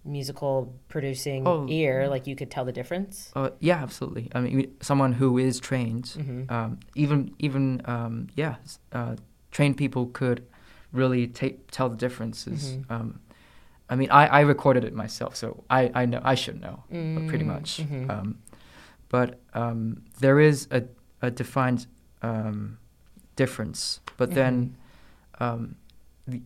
musical 0.05 0.75
producing 0.89 1.47
Oh. 1.47 1.67
ear, 1.69 2.09
like 2.09 2.27
you 2.27 2.35
could 2.35 2.51
tell 2.51 2.65
the 2.65 2.73
difference. 2.73 3.31
Uh, 3.37 3.51
yeah, 3.61 3.77
absolutely. 3.83 4.29
I 4.35 4.41
mean, 4.41 4.75
someone 4.81 5.13
who 5.13 5.39
is 5.39 5.61
trained, 5.61 6.05
Mhm. 6.17 6.51
um, 6.51 6.79
even 6.95 7.35
even 7.39 7.83
um, 7.85 8.29
yeah, 8.35 8.57
uh, 8.93 9.17
trained 9.51 9.77
people 9.77 10.07
could 10.07 10.43
really 10.93 11.27
take 11.29 11.71
tell 11.71 11.89
the 11.89 11.97
differences. 11.97 12.79
Mhm. 12.79 12.91
Um, 12.91 13.21
I 13.89 13.97
mean, 13.97 14.11
I, 14.11 14.27
I 14.27 14.41
recorded 14.41 14.85
it 14.85 14.95
myself, 14.95 15.35
so 15.37 15.65
I, 15.69 15.91
I 15.95 16.07
know 16.07 16.21
I 16.23 16.35
should 16.37 16.61
know 16.61 16.85
uh, 16.91 17.21
pretty 17.29 17.45
Mm, 17.45 17.55
much. 17.55 17.79
mhm. 17.83 18.11
Um, 18.11 18.39
but 19.09 19.41
um, 19.55 20.03
there 20.21 20.41
is 20.41 20.67
a 20.71 20.83
a 21.23 21.31
defined 21.31 21.87
um, 22.23 22.79
difference. 23.37 24.01
But 24.17 24.33
then 24.35 24.75
Mm-hmm. 25.41 25.45
um, 25.45 25.75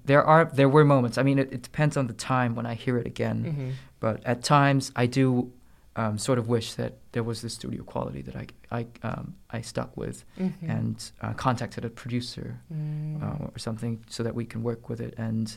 there 0.04 0.24
are 0.24 0.44
there 0.46 0.68
were 0.68 0.84
moments. 0.84 1.18
I 1.18 1.22
mean, 1.22 1.38
it, 1.38 1.52
it 1.52 1.62
depends 1.62 1.96
on 1.96 2.06
the 2.06 2.12
time 2.14 2.54
when 2.54 2.66
I 2.66 2.74
hear 2.74 2.96
it 2.98 3.06
again. 3.06 3.44
Mm-hmm. 3.44 3.70
But 4.00 4.24
at 4.26 4.42
times, 4.42 4.92
I 4.96 5.06
do 5.06 5.52
um, 5.96 6.18
sort 6.18 6.38
of 6.38 6.48
wish 6.48 6.74
that 6.74 6.92
there 7.12 7.22
was 7.22 7.40
the 7.40 7.48
studio 7.48 7.82
quality 7.84 8.22
that 8.22 8.36
I 8.36 8.46
I 8.78 8.86
um, 9.08 9.34
I 9.50 9.60
stuck 9.62 9.96
with 9.96 10.24
Mm-hmm. 10.38 10.70
and 10.70 11.10
uh, 11.20 11.32
contacted 11.34 11.84
a 11.84 11.90
producer 11.90 12.58
Mm. 12.72 13.22
uh, 13.22 13.44
or 13.54 13.58
something 13.58 14.04
so 14.08 14.22
that 14.24 14.34
we 14.34 14.44
can 14.44 14.62
work 14.62 14.88
with 14.88 15.00
it 15.00 15.14
and. 15.18 15.56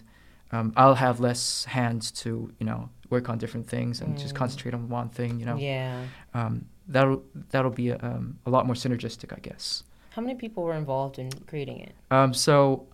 Um, 0.50 0.72
I'll 0.78 0.96
have 0.96 1.20
less 1.20 1.66
hands 1.66 2.10
to, 2.24 2.30
you 2.58 2.66
know, 2.66 2.88
work 3.10 3.28
on 3.28 3.38
different 3.38 3.68
things 3.68 4.00
and 4.00 4.18
just 4.18 4.34
Mm. 4.34 4.38
concentrate 4.38 4.74
on 4.74 4.88
one 4.88 5.10
thing. 5.10 5.42
You 5.42 5.46
know, 5.46 5.58
Yeah. 5.58 6.06
um, 6.34 6.68
that'll 6.88 7.22
that'll 7.52 7.76
be 7.84 7.90
a, 7.90 7.98
um, 8.02 8.40
a 8.46 8.50
lot 8.50 8.66
more 8.66 8.74
synergistic, 8.76 9.34
I 9.36 9.42
guess. 9.42 9.84
How 10.12 10.22
many 10.22 10.36
people 10.36 10.64
were 10.64 10.74
involved 10.78 11.20
in 11.20 11.30
creating 11.48 11.80
it? 11.82 11.94
Um, 12.12 12.34
so, 12.34 12.88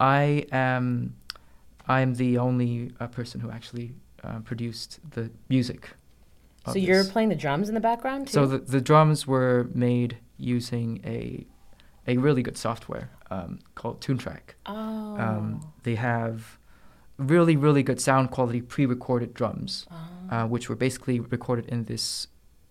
I 0.00 0.46
am 0.52 1.14
I'm 1.88 2.14
the 2.14 2.38
only 2.38 2.92
uh, 3.00 3.06
person 3.06 3.40
who 3.40 3.50
actually 3.50 3.94
uh, 4.24 4.40
produced 4.40 4.98
the 5.10 5.30
music. 5.48 5.90
So 6.66 6.78
you're 6.78 7.04
this. 7.04 7.12
playing 7.12 7.28
the 7.28 7.36
drums 7.36 7.68
in 7.68 7.74
the 7.74 7.80
background 7.80 8.26
too? 8.26 8.32
So 8.32 8.46
the 8.46 8.58
the 8.58 8.80
drums 8.80 9.26
were 9.26 9.68
made 9.72 10.18
using 10.36 11.00
a 11.04 11.46
a 12.08 12.16
really 12.16 12.42
good 12.42 12.56
software 12.56 13.10
um, 13.30 13.60
called 13.74 14.00
Toontrack. 14.00 14.54
oh. 14.66 15.16
Um, 15.18 15.72
they 15.84 15.94
have 15.94 16.58
really 17.18 17.56
really 17.56 17.82
good 17.82 18.00
sound 18.00 18.30
quality 18.30 18.60
pre-recorded 18.60 19.32
drums, 19.32 19.86
oh. 19.90 20.34
uh, 20.34 20.46
which 20.46 20.68
were 20.68 20.76
basically 20.76 21.20
recorded 21.20 21.66
in 21.66 21.84
this 21.84 22.28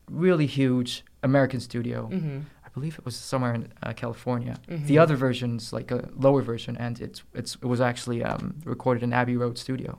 really 0.10 0.46
huge 0.46 1.04
American 1.24 1.60
studio. 1.60 2.10
mm-hmm. 2.12 2.40
I 2.76 2.78
believe 2.78 3.00
it 3.00 3.06
was 3.06 3.16
somewhere 3.16 3.54
in 3.54 3.72
uh, 3.84 3.94
California. 3.94 4.58
Mhm. 4.68 4.86
The 4.88 5.00
other 5.00 5.16
version's 5.16 5.72
like 5.72 5.92
a 5.92 6.10
lower 6.18 6.42
version, 6.42 6.76
and 6.78 7.00
it's 7.00 7.24
it's 7.34 7.56
it 7.56 7.66
was 7.66 7.80
actually 7.80 8.22
um, 8.24 8.56
recorded 8.66 9.02
in 9.04 9.14
Abbey 9.14 9.38
Road 9.38 9.58
Studio. 9.58 9.98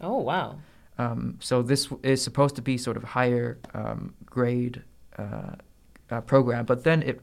Oh 0.00 0.18
wow. 0.20 0.56
Um, 0.98 1.36
so 1.40 1.60
this 1.60 1.88
is 2.02 2.22
supposed 2.22 2.56
to 2.56 2.62
be 2.62 2.78
sort 2.78 2.96
of 2.96 3.04
higher 3.04 3.58
um, 3.74 4.14
grade 4.24 4.82
uh, 5.18 5.56
uh, 6.10 6.20
program, 6.22 6.64
but 6.64 6.84
then 6.84 7.02
it 7.02 7.20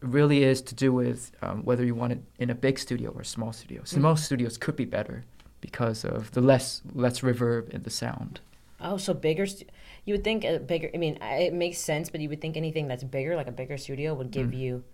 really 0.00 0.44
is 0.44 0.62
to 0.62 0.74
do 0.76 0.92
with 0.92 1.32
um, 1.42 1.64
whether 1.64 1.84
you 1.84 1.94
want 1.96 2.12
it 2.12 2.20
in 2.38 2.50
a 2.50 2.54
big 2.54 2.78
studio 2.78 3.10
or 3.10 3.22
a 3.22 3.24
small 3.24 3.52
studio. 3.52 3.80
So 3.84 3.96
Mhm. 3.96 4.02
most 4.02 4.24
studios 4.26 4.58
could 4.58 4.76
be 4.76 4.84
better 4.84 5.24
because 5.60 6.04
of 6.04 6.30
the 6.32 6.40
less 6.40 6.82
less 6.94 7.20
reverb 7.22 7.70
in 7.70 7.82
the 7.82 7.90
sound. 7.90 8.40
Oh, 8.80 8.96
so 8.98 9.12
bigger. 9.14 9.46
Stu- 9.46 9.64
you 10.06 10.14
would 10.14 10.24
think 10.24 10.44
a 10.44 10.58
bigger. 10.58 10.88
I 10.94 10.98
mean, 10.98 11.18
it 11.20 11.52
makes 11.52 11.78
sense, 11.78 12.08
but 12.10 12.20
you 12.20 12.28
would 12.30 12.40
think 12.40 12.56
anything 12.56 12.88
that's 12.88 13.04
bigger, 13.04 13.36
like 13.36 13.48
a 13.48 13.52
bigger 13.52 13.76
studio, 13.76 14.14
would 14.14 14.30
give 14.30 14.48
Mm. 14.48 14.58
you 14.58 14.84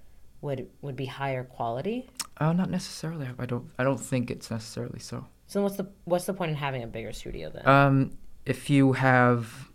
would 0.40 0.68
would 0.80 0.96
be 0.96 1.06
higher 1.06 1.44
quality. 1.44 2.08
Uh, 2.38 2.52
not 2.52 2.68
necessarily. 2.70 3.28
I 3.38 3.46
don't. 3.46 3.66
I 3.78 3.84
don't 3.84 4.00
think 4.00 4.30
it's 4.30 4.50
necessarily 4.50 4.98
so. 4.98 5.26
So 5.46 5.62
what's 5.62 5.76
the 5.76 5.86
what's 6.04 6.24
the 6.24 6.34
point 6.34 6.50
in 6.50 6.56
having 6.56 6.82
a 6.82 6.86
bigger 6.88 7.12
studio 7.12 7.50
then? 7.50 7.66
Um, 7.68 8.10
if 8.46 8.68
you 8.70 8.94
have 8.94 9.70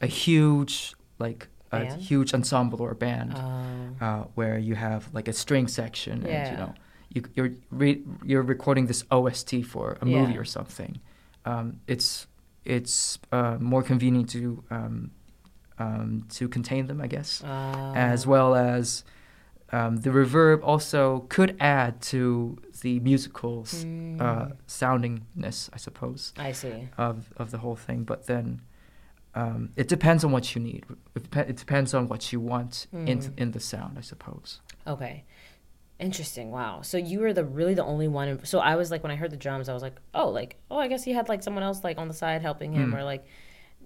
a 0.00 0.06
huge, 0.06 0.94
like 1.18 1.48
a 1.72 1.80
Band? 1.80 2.02
huge 2.02 2.34
ensemble 2.34 2.80
or 2.82 2.94
band, 2.94 3.32
Oh. 3.36 4.04
uh, 4.06 4.24
where 4.34 4.58
you 4.58 4.74
have 4.76 5.08
like 5.12 5.26
a 5.28 5.32
string 5.32 5.66
section, 5.66 6.18
and 6.22 6.28
Yeah. 6.28 6.50
you 6.50 6.56
know, 6.58 6.74
you, 7.14 7.22
you're 7.34 7.50
re- 7.70 8.02
you're 8.24 8.42
recording 8.42 8.86
this 8.86 9.02
OST 9.10 9.62
for 9.64 9.96
a 10.00 10.04
movie 10.04 10.34
Yeah. 10.34 10.38
or 10.38 10.44
something. 10.44 11.00
Um, 11.44 11.80
it's 11.88 12.26
it's 12.64 13.18
uh, 13.32 13.56
more 13.60 13.82
convenient 13.82 14.30
to 14.30 14.62
um, 14.70 15.10
um, 15.78 16.26
to 16.30 16.48
contain 16.48 16.86
them, 16.86 17.00
I 17.00 17.06
guess, 17.08 17.42
as 17.94 18.26
Oh. 18.26 18.30
well 18.30 18.54
as. 18.54 19.04
Um, 19.72 19.96
the 20.02 20.10
reverb 20.10 20.60
also 20.62 21.20
could 21.30 21.56
add 21.58 22.00
to 22.12 22.58
the 22.82 23.00
musical 23.00 23.62
s- 23.62 23.82
uh, 23.82 23.86
Mm. 23.86 24.52
soundingness, 24.68 25.68
I 25.72 25.78
suppose 25.78 26.32
I 26.38 26.52
see. 26.52 26.88
of 26.96 27.32
of 27.36 27.50
the 27.50 27.58
whole 27.58 27.74
thing. 27.74 28.04
But 28.04 28.26
then 28.26 28.60
um, 29.34 29.70
it 29.74 29.88
depends 29.88 30.22
on 30.22 30.30
what 30.30 30.54
you 30.54 30.60
need. 30.62 30.84
It, 31.16 31.28
dep- 31.30 31.48
it 31.50 31.56
depends 31.56 31.92
on 31.92 32.06
what 32.08 32.32
you 32.32 32.38
want 32.38 32.86
in 32.92 33.18
Mm. 33.18 33.32
in 33.36 33.50
the 33.50 33.58
sound, 33.60 33.98
I 33.98 34.02
suppose. 34.02 34.60
Okay. 34.86 35.24
Interesting. 36.00 36.50
Wow. 36.50 36.80
So 36.82 36.96
you 36.98 37.20
were 37.20 37.32
the 37.32 37.44
really 37.44 37.74
the 37.74 37.84
only 37.84 38.08
one. 38.08 38.28
In, 38.28 38.44
so 38.44 38.58
I 38.58 38.76
was 38.76 38.90
like, 38.90 39.02
when 39.02 39.12
I 39.12 39.16
heard 39.16 39.30
the 39.30 39.36
drums, 39.36 39.68
I 39.68 39.74
was 39.74 39.82
like, 39.82 39.94
oh, 40.14 40.28
like, 40.28 40.56
oh, 40.70 40.78
I 40.78 40.88
guess 40.88 41.04
he 41.04 41.12
had 41.12 41.28
like 41.28 41.42
someone 41.42 41.62
else 41.62 41.84
like 41.84 41.98
on 41.98 42.08
the 42.08 42.14
side 42.14 42.42
helping 42.42 42.72
him 42.72 42.92
Mm. 42.92 42.96
or 42.98 43.04
like 43.04 43.24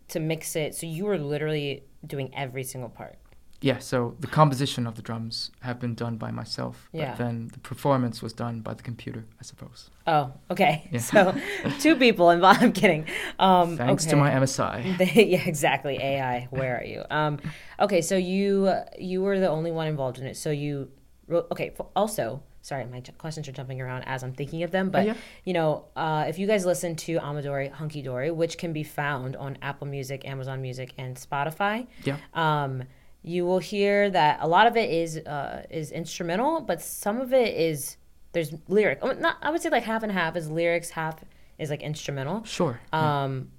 to 0.09 0.21
mix 0.21 0.57
it. 0.57 0.75
So 0.75 0.87
you 0.87 1.05
were 1.05 1.19
literally 1.19 1.85
doing 2.07 2.33
every 2.35 2.65
single 2.65 2.89
part. 2.89 3.17
Yeah. 3.61 3.79
So 3.79 4.15
the 4.21 4.27
composition 4.29 4.87
of 4.87 4.95
the 4.95 5.03
drums 5.03 5.51
have 5.61 5.81
been 5.81 5.95
done 5.97 6.17
by 6.17 6.31
myself, 6.31 6.89
Yeah. 6.93 7.11
but 7.11 7.19
then 7.19 7.49
the 7.53 7.59
performance 7.59 8.23
was 8.23 8.33
done 8.33 8.61
by 8.61 8.73
the 8.75 8.85
computer, 8.85 9.27
I 9.41 9.43
suppose. 9.43 9.91
Oh, 10.07 10.33
okay. 10.51 10.89
Yeah. 10.93 11.01
So 11.11 11.35
two 11.81 11.97
people 11.97 12.31
involved. 12.37 12.63
I'm 12.63 12.73
kidding. 12.73 13.07
Um, 13.39 13.77
Thanks 13.77 14.07
to 14.07 14.17
my 14.17 14.31
MSI. 14.31 14.97
They, 14.97 15.25
yeah, 15.35 15.43
exactly. 15.47 15.97
AI, 15.99 16.47
where 16.51 16.79
are 16.81 16.85
you? 16.85 17.03
Um, 17.11 17.39
okay, 17.81 18.01
so 18.01 18.17
you 18.17 18.73
you 18.99 19.21
were 19.23 19.39
the 19.41 19.49
only 19.51 19.73
one 19.73 19.89
involved 19.89 20.19
in 20.19 20.27
it. 20.27 20.37
So 20.39 20.51
you. 20.51 20.89
Okay, 21.31 21.75
also, 21.95 22.43
sorry, 22.63 22.85
my 22.87 23.03
questions 23.19 23.49
are 23.49 23.53
jumping 23.53 23.81
around 23.81 24.03
as 24.05 24.23
I'm 24.23 24.33
thinking 24.33 24.63
of 24.63 24.71
them. 24.71 24.91
But 24.91 25.07
yeah. 25.07 25.15
you 25.45 25.53
know, 25.53 25.85
uh, 25.97 26.25
if 26.29 26.39
you 26.39 26.47
guys 26.47 26.65
listen 26.65 26.97
to 26.97 27.19
Amadori 27.19 27.71
Hunky 27.71 28.03
Dory, 28.03 28.31
which 28.31 28.59
can 28.59 28.73
be 28.73 28.83
found 28.83 29.37
on 29.37 29.59
Apple 29.63 29.87
Music, 29.87 30.27
Amazon 30.27 30.63
Music, 30.63 30.95
and 30.99 31.17
Spotify, 31.17 31.87
Yeah. 32.05 32.17
um, 32.35 32.85
you 33.23 33.45
will 33.45 33.59
hear 33.59 34.09
that 34.11 34.39
a 34.41 34.49
lot 34.49 34.67
of 34.67 34.77
it 34.77 34.91
is 34.91 35.19
uh, 35.19 35.65
is 35.71 35.91
instrumental, 35.93 36.61
but 36.61 36.81
some 36.81 37.21
of 37.21 37.33
it 37.33 37.55
is 37.57 37.97
there's 38.33 38.55
lyric. 38.69 38.99
oh, 39.03 39.13
Not 39.13 39.37
I 39.43 39.51
would 39.51 39.61
say 39.63 39.71
like 39.71 39.83
half 39.85 40.03
and 40.03 40.13
half 40.13 40.37
is 40.37 40.51
lyrics, 40.51 40.91
half 40.91 41.23
is 41.59 41.69
like 41.71 41.83
instrumental. 41.83 42.45
Sure. 42.45 42.81
yeah. 42.93 43.25
Um, 43.25 43.51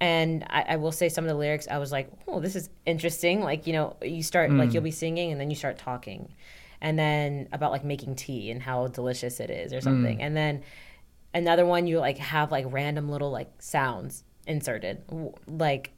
and 0.00 0.44
I, 0.48 0.62
I 0.68 0.76
will 0.76 0.92
say 0.92 1.08
some 1.08 1.24
of 1.24 1.28
the 1.28 1.34
lyrics, 1.34 1.66
I 1.68 1.78
was 1.78 1.90
like, 1.90 2.08
oh, 2.28 2.38
this 2.38 2.54
is 2.54 2.70
interesting. 2.86 3.40
Like, 3.40 3.66
you 3.66 3.72
know, 3.72 3.96
you 4.00 4.22
start, 4.22 4.52
like, 4.52 4.68
Mm. 4.70 4.74
you'll 4.74 4.82
be 4.84 4.92
singing 4.92 5.32
and 5.32 5.40
then 5.40 5.50
you 5.50 5.56
start 5.56 5.76
talking. 5.76 6.32
And 6.80 6.98
then 6.98 7.48
about 7.52 7.72
like 7.72 7.84
making 7.84 8.14
tea 8.16 8.50
and 8.50 8.62
how 8.62 8.86
delicious 8.86 9.40
it 9.40 9.50
is 9.50 9.72
or 9.72 9.80
something. 9.80 10.18
Mm. 10.18 10.22
And 10.22 10.36
then 10.36 10.62
another 11.34 11.66
one, 11.66 11.86
you 11.86 11.98
like 11.98 12.18
have 12.18 12.52
like 12.52 12.66
random 12.68 13.08
little 13.08 13.30
like 13.30 13.50
sounds 13.58 14.22
inserted. 14.46 15.02
Like, 15.46 15.90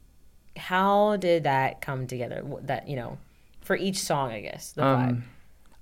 how 0.57 1.17
did 1.17 1.43
that 1.43 1.81
come 1.81 2.07
together? 2.07 2.43
That, 2.63 2.87
you 2.87 2.95
know, 2.95 3.17
for 3.61 3.75
each 3.75 3.99
song, 3.99 4.31
I 4.31 4.41
guess, 4.41 4.71
the 4.71 4.81
vibe. 4.81 5.09
Um, 5.09 5.23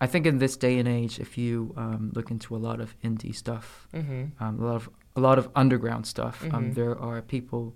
I 0.02 0.08
think 0.08 0.26
in 0.26 0.38
this 0.40 0.56
day 0.58 0.80
and 0.80 0.88
age, 0.88 1.20
if 1.20 1.38
you 1.38 1.74
um, 1.78 2.12
look 2.14 2.30
into 2.32 2.56
a 2.56 2.58
lot 2.60 2.80
of 2.80 2.96
indie 3.02 3.36
stuff, 3.36 3.88
Mm-hmm. 3.94 4.44
um, 4.44 4.60
a 4.60 4.66
lot 4.66 4.76
of 4.76 4.90
a 5.16 5.20
lot 5.22 5.38
of 5.40 5.50
underground 5.56 6.06
stuff. 6.08 6.44
Um, 6.54 6.72
Mhm. 6.72 6.76
there 6.76 6.98
are 6.98 7.22
people 7.22 7.74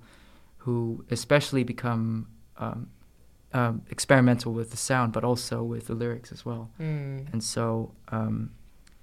who 0.60 1.04
especially 1.10 1.64
become 1.64 2.28
um, 3.54 3.82
experimental 3.90 4.52
with 4.54 4.72
the 4.72 4.78
sound, 4.78 5.14
but 5.14 5.24
also 5.24 5.64
with 5.64 5.88
the 5.88 5.94
lyrics 5.94 6.32
as 6.32 6.46
well. 6.46 6.70
Mm. 6.80 7.32
And 7.32 7.44
so 7.44 7.92
um, 8.10 8.52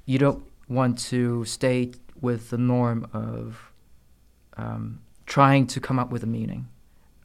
you 0.07 0.19
don't 0.19 0.42
want 0.69 0.99
to 0.99 1.45
stay 1.45 1.92
with 2.21 2.50
the 2.50 2.59
norm 2.59 3.07
of 3.12 3.73
um, 4.57 5.00
trying 5.26 5.66
to 5.69 5.80
come 5.80 5.99
up 5.99 6.11
with 6.11 6.23
a 6.23 6.26
meaning 6.26 6.69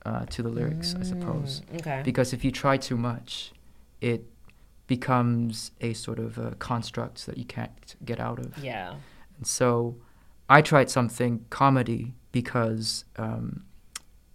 uh, 0.06 0.26
to 0.28 0.44
the 0.44 0.50
lyrics, 0.50 0.96
I 1.00 1.04
suppose. 1.04 1.62
Mm, 1.74 1.80
Okay. 1.82 2.02
Because 2.04 2.32
if 2.34 2.44
you 2.46 2.52
try 2.52 2.78
too 2.78 2.98
much, 2.98 3.52
it 4.02 4.24
becomes 4.88 5.72
a 5.82 5.94
sort 5.94 6.20
of 6.20 6.38
a 6.38 6.52
construct 6.56 7.26
that 7.26 7.38
you 7.38 7.46
can't 7.46 7.96
get 8.06 8.20
out 8.20 8.40
of. 8.40 8.58
yeah. 8.64 8.94
And 9.38 9.48
so 9.48 9.96
I 10.48 10.62
tried 10.62 10.90
something 10.90 11.44
comedy 11.50 12.14
because 12.32 13.04
um, 13.18 13.66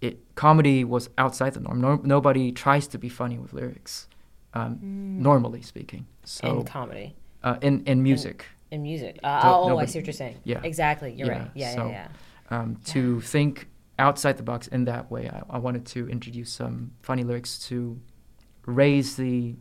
it 0.00 0.34
comedy 0.34 0.84
was 0.84 1.10
outside 1.18 1.52
the 1.54 1.60
norm. 1.60 1.80
No, 1.80 2.00
nobody 2.02 2.52
tries 2.52 2.86
to 2.88 2.98
be 2.98 3.08
funny 3.08 3.38
with 3.38 3.52
lyrics, 3.52 4.08
um, 4.54 4.76
Mm. 4.76 5.18
normally 5.22 5.62
speaking. 5.62 6.06
So 6.24 6.60
in 6.60 6.64
comedy. 6.64 7.14
uh, 7.42 7.56
in 7.62 7.82
in 7.86 8.02
music, 8.02 8.44
In 8.70 8.82
music. 8.82 9.18
Uh, 9.22 9.40
oh, 9.44 9.48
oh, 9.48 9.64
I 9.64 9.68
nobody- 9.68 9.86
see 9.90 9.98
what 9.98 10.06
you're 10.06 10.12
saying. 10.24 10.36
yeah. 10.44 10.60
Exactly. 10.64 11.12
You're 11.12 11.26
Yeah, 11.28 11.38
right. 11.38 11.50
Yeah, 11.54 11.74
so- 11.74 11.88
yeah, 11.88 12.08
yeah. 12.50 12.58
um, 12.60 12.76
to 12.92 13.20
think 13.20 13.68
outside 13.98 14.36
the 14.36 14.42
box 14.42 14.68
in 14.68 14.84
that 14.84 15.10
way, 15.10 15.28
I, 15.28 15.42
I 15.56 15.58
wanted 15.58 15.84
to 15.94 16.08
introduce 16.08 16.50
some 16.50 16.92
funny 17.02 17.24
lyrics 17.24 17.58
to 17.68 17.98
raise 18.66 19.16
the 19.16 19.56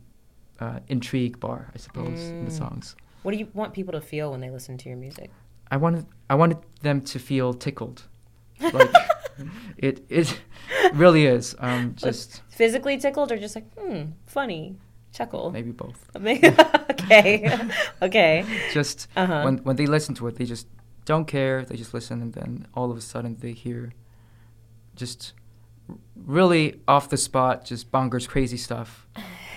uh, 0.60 0.78
intrigue 0.88 1.40
bar, 1.40 1.70
I 1.74 1.78
suppose, 1.78 2.20
in 2.20 2.44
the 2.44 2.50
Mm. 2.50 2.58
songs. 2.58 2.94
What 3.22 3.32
do 3.32 3.38
you 3.38 3.48
want 3.54 3.72
people 3.72 3.92
to 3.92 4.00
feel 4.00 4.30
when 4.30 4.40
they 4.40 4.50
listen 4.50 4.76
to 4.78 4.88
your 4.90 4.98
music? 4.98 5.30
I 5.70 5.76
wanted 5.76 6.04
I 6.28 6.34
wanted 6.34 6.58
them 6.82 7.00
to 7.12 7.18
feel 7.18 7.54
tickled, 7.54 8.02
like 8.60 8.90
it 9.78 10.04
it 10.08 10.40
really 10.94 11.26
is. 11.26 11.54
Um, 11.58 11.94
just 11.98 12.42
Physically 12.48 12.98
tickled 12.98 13.32
or 13.32 13.38
just 13.38 13.54
like, 13.54 13.72
hmm, 13.74 14.12
funny, 14.26 14.76
chuckle? 15.12 15.50
maybe 15.50 15.72
both. 15.72 16.08
okay. 16.16 17.58
okay. 18.02 18.44
Just 18.72 19.08
Uh-huh. 19.16 19.42
when 19.42 19.58
when 19.58 19.76
they 19.76 19.86
listen 19.86 20.14
to 20.16 20.26
it, 20.28 20.36
they 20.36 20.44
just 20.44 20.66
don't 21.04 21.26
care. 21.26 21.64
They 21.64 21.76
just 21.76 21.94
listen, 21.94 22.20
and 22.22 22.32
then 22.34 22.66
all 22.74 22.90
of 22.90 22.96
a 22.96 23.00
sudden 23.00 23.36
they 23.40 23.52
hear 23.52 23.92
just 24.94 25.32
really 26.14 26.80
off 26.86 27.08
the 27.08 27.16
spot, 27.16 27.64
just 27.64 27.90
bonkers 27.90 28.28
crazy 28.28 28.56
stuff. 28.56 29.06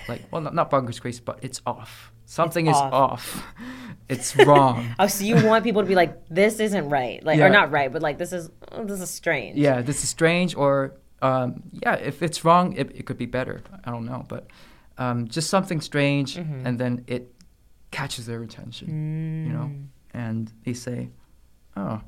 Like 0.08 0.22
well, 0.30 0.40
not, 0.42 0.54
not 0.54 0.70
bonkers 0.70 1.00
crazy, 1.00 1.22
but 1.24 1.38
it's 1.42 1.60
off. 1.66 2.12
something 2.26 2.66
is 2.66 2.76
off. 2.76 2.92
off. 2.92 3.44
It's 4.08 4.36
wrong. 4.36 4.94
Oh, 4.98 5.06
so 5.06 5.24
you 5.24 5.34
want 5.46 5.64
people 5.64 5.82
to 5.82 5.88
be 5.88 5.94
like, 5.94 6.28
this 6.28 6.60
isn't 6.60 6.88
right, 6.90 7.24
like, 7.24 7.38
Yeah. 7.38 7.46
or 7.46 7.50
not 7.50 7.70
right, 7.70 7.90
but 7.92 8.02
like, 8.02 8.18
this 8.18 8.32
is 8.32 8.50
oh, 8.72 8.84
this 8.84 9.00
is 9.00 9.10
strange. 9.10 9.56
yeah, 9.58 9.80
this 9.82 10.02
is 10.04 10.08
strange, 10.10 10.54
or 10.54 10.94
um, 11.22 11.62
yeah, 11.72 11.94
if 11.94 12.22
it's 12.22 12.44
wrong, 12.44 12.74
it, 12.76 12.90
it 12.94 13.06
could 13.06 13.16
be 13.18 13.26
better. 13.26 13.62
I 13.84 13.90
don't 13.90 14.04
know, 14.04 14.24
but 14.28 14.46
um, 14.98 15.26
just 15.28 15.48
something 15.50 15.80
strange, 15.80 16.36
Mm-hmm. 16.36 16.66
and 16.66 16.78
then 16.78 17.04
it 17.06 17.32
catches 17.90 18.26
their 18.26 18.42
attention, 18.42 18.88
you 19.46 19.52
know, 19.52 19.70
Mm. 19.70 19.86
and 20.12 20.52
they 20.64 20.74
say, 20.74 21.08
"Oh, 21.76 22.00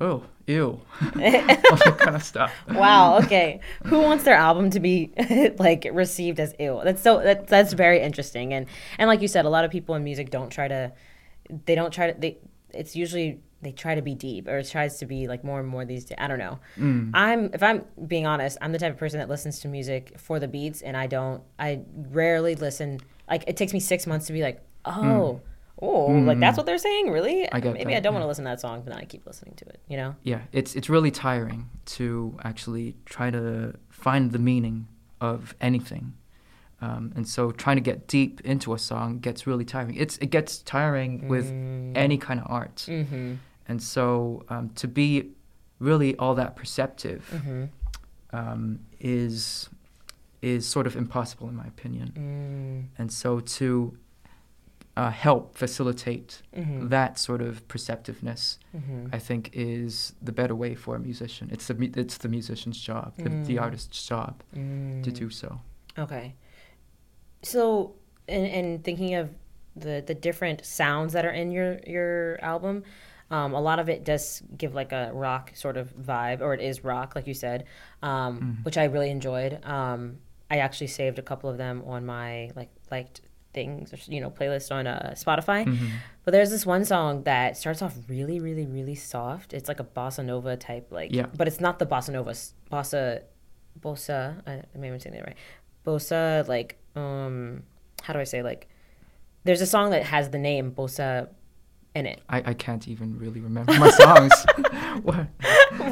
oh, 0.00 0.24
ew," 0.46 0.80
all 1.02 1.10
that 1.12 1.96
kind 1.98 2.16
of 2.16 2.22
stuff. 2.22 2.52
Wow. 2.70 3.18
Okay. 3.18 3.60
Who 3.84 4.00
wants 4.00 4.24
their 4.24 4.36
album 4.36 4.70
to 4.70 4.80
be 4.80 5.12
like 5.58 5.88
received 5.92 6.40
as 6.40 6.54
ew? 6.58 6.80
That's 6.84 7.02
so 7.02 7.20
that, 7.22 7.46
that's 7.46 7.72
very 7.72 8.00
interesting. 8.00 8.54
And 8.54 8.66
and 8.98 9.08
like 9.08 9.22
you 9.22 9.28
said, 9.28 9.44
a 9.44 9.50
lot 9.50 9.64
of 9.64 9.70
people 9.70 9.94
in 9.94 10.04
music 10.04 10.30
don't 10.30 10.50
try 10.50 10.68
to. 10.68 10.92
They 11.66 11.74
don't 11.74 11.92
try 11.92 12.12
to. 12.12 12.20
They. 12.20 12.38
It's 12.70 12.94
usually 12.94 13.40
they 13.60 13.72
try 13.72 13.94
to 13.94 14.02
be 14.02 14.14
deep 14.14 14.46
or 14.46 14.58
it 14.58 14.68
tries 14.68 14.98
to 14.98 15.06
be 15.06 15.26
like 15.26 15.42
more 15.42 15.58
and 15.58 15.68
more 15.68 15.84
these 15.84 16.04
days. 16.04 16.18
I 16.20 16.28
don't 16.28 16.38
know. 16.38 16.60
Mm. 16.78 17.10
I'm 17.14 17.50
if 17.52 17.62
I'm 17.62 17.84
being 18.06 18.26
honest, 18.26 18.58
I'm 18.60 18.72
the 18.72 18.78
type 18.78 18.92
of 18.92 18.98
person 18.98 19.18
that 19.18 19.28
listens 19.28 19.60
to 19.60 19.68
music 19.68 20.14
for 20.18 20.38
the 20.38 20.48
beats, 20.48 20.82
and 20.82 20.96
I 20.96 21.06
don't. 21.06 21.42
I 21.58 21.80
rarely 22.10 22.54
listen. 22.54 23.00
Like 23.28 23.44
it 23.46 23.56
takes 23.56 23.72
me 23.72 23.80
six 23.80 24.06
months 24.06 24.26
to 24.26 24.32
be 24.32 24.42
like, 24.42 24.62
oh. 24.84 25.40
Oh, 25.80 26.06
like 26.06 26.40
that's 26.40 26.56
what 26.56 26.66
they're 26.66 26.78
saying, 26.78 27.10
really? 27.10 27.42
Mm. 27.44 27.48
I 27.52 27.60
Maybe 27.60 27.84
that, 27.84 27.96
I 27.98 28.00
don't 28.00 28.12
want 28.14 28.24
to 28.24 28.26
listen 28.28 28.44
to 28.44 28.50
that 28.50 28.60
song, 28.60 28.80
but 28.82 28.90
then 28.92 28.98
I 28.98 29.04
keep 29.04 29.24
listening 29.26 29.54
to 29.56 29.64
it. 29.66 29.80
You 29.88 29.96
know? 29.96 30.16
yeah, 30.22 30.40
it's 30.52 30.74
it's 30.74 30.88
really 30.88 31.10
tiring 31.10 31.70
to 31.96 32.36
actually 32.42 32.96
try 33.04 33.30
to 33.30 33.74
find 33.88 34.32
the 34.32 34.38
meaning 34.40 34.88
of 35.20 35.54
anything, 35.60 36.14
um, 36.80 37.12
and 37.16 37.26
so 37.28 37.50
trying 37.52 37.76
to 37.76 37.80
get 37.82 38.06
deep 38.08 38.40
into 38.42 38.74
a 38.74 38.78
song 38.78 39.18
gets 39.20 39.46
really 39.46 39.64
tiring. 39.64 39.94
It's 39.96 40.16
it 40.18 40.30
gets 40.30 40.58
tiring 40.58 41.28
with 41.28 41.46
any 41.96 42.18
kind 42.18 42.40
of 42.40 42.46
art, 42.50 42.76
Mm-hmm. 42.88 43.34
and 43.68 43.82
so 43.82 44.44
um, 44.48 44.70
to 44.76 44.88
be 44.88 45.30
really 45.78 46.16
all 46.16 46.34
that 46.34 46.56
perceptive 46.56 47.22
Mm-hmm. 47.32 47.64
um, 48.36 48.80
is 49.00 49.68
is 50.42 50.66
sort 50.68 50.86
of 50.86 50.94
impossible 50.96 51.48
in 51.48 51.54
my 51.56 51.66
opinion, 51.66 52.12
Mm. 52.16 52.98
and 53.00 53.12
so 53.12 53.40
to 53.40 53.96
uh, 54.98 55.10
help 55.26 55.42
facilitate 55.64 56.30
Mm-hmm. 56.56 56.88
that 56.96 57.12
sort 57.28 57.42
of 57.48 57.52
perceptiveness 57.72 58.42
Mm-hmm. 58.76 59.14
I 59.16 59.18
think 59.28 59.42
is 59.52 59.92
the 60.28 60.32
better 60.40 60.56
way 60.62 60.72
for 60.84 60.92
a 60.96 60.98
musician. 61.10 61.44
It's 61.54 61.66
the 61.68 61.76
it's 62.02 62.18
the 62.24 62.28
musician's 62.38 62.78
job, 62.90 63.06
the, 63.24 63.30
the 63.48 63.56
Mm. 63.56 63.62
artist's 63.66 64.00
job 64.12 64.32
to 65.06 65.10
do 65.22 65.26
so. 65.30 65.50
Okay. 66.04 66.26
So, 67.42 67.94
and, 68.28 68.46
and 68.46 68.84
thinking 68.84 69.14
of 69.14 69.30
the 69.76 70.02
the 70.06 70.14
different 70.14 70.64
sounds 70.64 71.12
that 71.12 71.24
are 71.24 71.30
in 71.42 71.50
your 71.52 71.78
your 71.86 72.38
album, 72.42 72.82
um, 73.30 73.54
a 73.54 73.60
lot 73.60 73.78
of 73.78 73.88
it 73.88 74.04
does 74.04 74.42
give 74.56 74.74
like 74.74 74.92
a 74.92 75.10
rock 75.14 75.52
sort 75.54 75.76
of 75.76 75.94
vibe, 75.96 76.40
or 76.40 76.52
it 76.54 76.60
is 76.60 76.82
rock, 76.84 77.14
like 77.14 77.26
you 77.26 77.34
said, 77.34 77.64
um, 78.02 78.58
which 78.64 78.76
I 78.76 78.84
really 78.84 79.10
enjoyed. 79.10 79.52
Um, 79.64 80.18
I 80.50 80.58
actually 80.58 80.88
saved 80.88 81.18
a 81.18 81.22
couple 81.22 81.48
of 81.50 81.58
them 81.58 81.82
on 81.86 82.04
my 82.06 82.50
like 82.56 82.70
liked 82.90 83.20
things, 83.58 83.92
or, 83.92 83.98
you 84.14 84.20
know, 84.20 84.30
playlist 84.30 84.70
on 84.70 84.86
uh, 84.86 85.14
Spotify. 85.24 85.60
Mm-hmm. 85.64 85.86
But 86.24 86.30
there's 86.30 86.50
this 86.50 86.64
one 86.64 86.84
song 86.84 87.24
that 87.24 87.56
starts 87.56 87.82
off 87.82 87.94
really, 88.08 88.38
really, 88.38 88.66
really 88.66 88.94
soft. 88.94 89.52
It's 89.52 89.68
like 89.68 89.80
a 89.80 89.88
bossa 89.96 90.24
nova 90.24 90.56
type, 90.56 90.86
like, 90.90 91.10
Yeah. 91.12 91.26
but 91.36 91.48
it's 91.48 91.60
not 91.60 91.78
the 91.78 91.86
bossa 91.86 92.10
nova, 92.10 92.32
bossa, 92.70 93.22
bossa. 93.80 94.18
I, 94.46 94.52
I 94.74 94.78
may 94.78 94.90
be 94.90 94.98
saying 94.98 95.16
that 95.16 95.26
right. 95.26 95.36
Bossa, 95.84 96.46
like, 96.46 96.70
um, 96.94 97.64
how 98.02 98.12
do 98.12 98.20
I 98.20 98.24
say 98.24 98.42
like? 98.42 98.68
There's 99.44 99.60
a 99.60 99.66
song 99.66 99.90
that 99.90 100.04
has 100.14 100.30
the 100.30 100.38
name 100.38 100.72
bossa 100.72 101.28
in 101.94 102.06
it. 102.06 102.20
I, 102.28 102.38
I 102.50 102.54
can't 102.54 102.86
even 102.86 103.18
really 103.18 103.40
remember 103.40 103.72
my 103.74 103.90
songs. 103.90 104.32
what? 105.02 105.26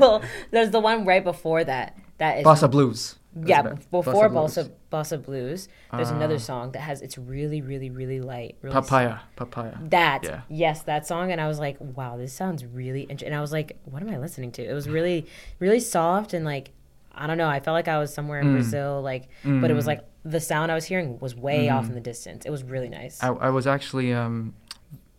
well, 0.01 0.23
there's 0.51 0.71
the 0.71 0.81
one 0.81 1.05
right 1.05 1.25
before 1.25 1.65
that. 1.65 1.99
That 2.19 2.39
is 2.39 2.45
Bossa 2.45 2.71
Blues. 2.71 3.17
Yeah, 3.45 3.63
before 3.91 4.29
bossa 4.31 4.71
bossa 4.91 5.23
blues. 5.23 5.69
There's 5.93 6.11
another 6.11 6.37
Ah. 6.37 6.39
song 6.39 6.73
that 6.73 6.81
has 6.81 7.03
it's 7.03 7.19
really, 7.19 7.61
really, 7.61 7.91
really 7.91 8.21
light. 8.21 8.57
Really 8.63 8.73
Papaya. 8.73 9.19
Papaya. 9.37 9.75
That 9.83 10.25
Yeah. 10.25 10.41
yes, 10.49 10.83
that 10.85 11.07
song, 11.07 11.31
and 11.33 11.41
I 11.41 11.47
was 11.49 11.59
like, 11.59 11.77
wow, 11.81 12.17
this 12.17 12.33
sounds 12.33 12.65
really. 12.65 13.03
interesting. 13.03 13.27
And 13.29 13.37
I 13.37 13.41
was 13.43 13.53
like, 13.53 13.77
what 13.85 14.03
am 14.03 14.09
I 14.09 14.19
listening 14.19 14.53
to? 14.53 14.63
It 14.65 14.73
was 14.73 14.89
really, 14.89 15.27
really 15.59 15.81
soft 15.81 16.33
and 16.33 16.45
like, 16.45 16.71
I 17.15 17.27
don't 17.27 17.39
know. 17.39 17.49
I 17.49 17.61
felt 17.61 17.75
like 17.75 17.89
I 17.89 17.99
was 17.99 18.13
somewhere 18.13 18.41
in 18.41 18.49
Mm. 18.49 18.53
Brazil, 18.53 19.01
like, 19.03 19.29
but 19.45 19.71
it 19.71 19.75
was 19.75 19.85
Mm. 19.85 19.89
like 19.89 20.01
the 20.25 20.41
sound 20.41 20.73
I 20.73 20.75
was 20.75 20.85
hearing 20.87 21.19
was 21.21 21.35
way 21.35 21.69
off 21.69 21.85
Mm. 21.85 21.89
in 21.91 21.95
the 21.95 22.01
distance. 22.01 22.45
It 22.47 22.51
was 22.51 22.63
really 22.65 22.89
nice. 22.89 23.23
I, 23.23 23.29
I 23.29 23.51
was 23.51 23.67
actually 23.67 24.13
um, 24.13 24.55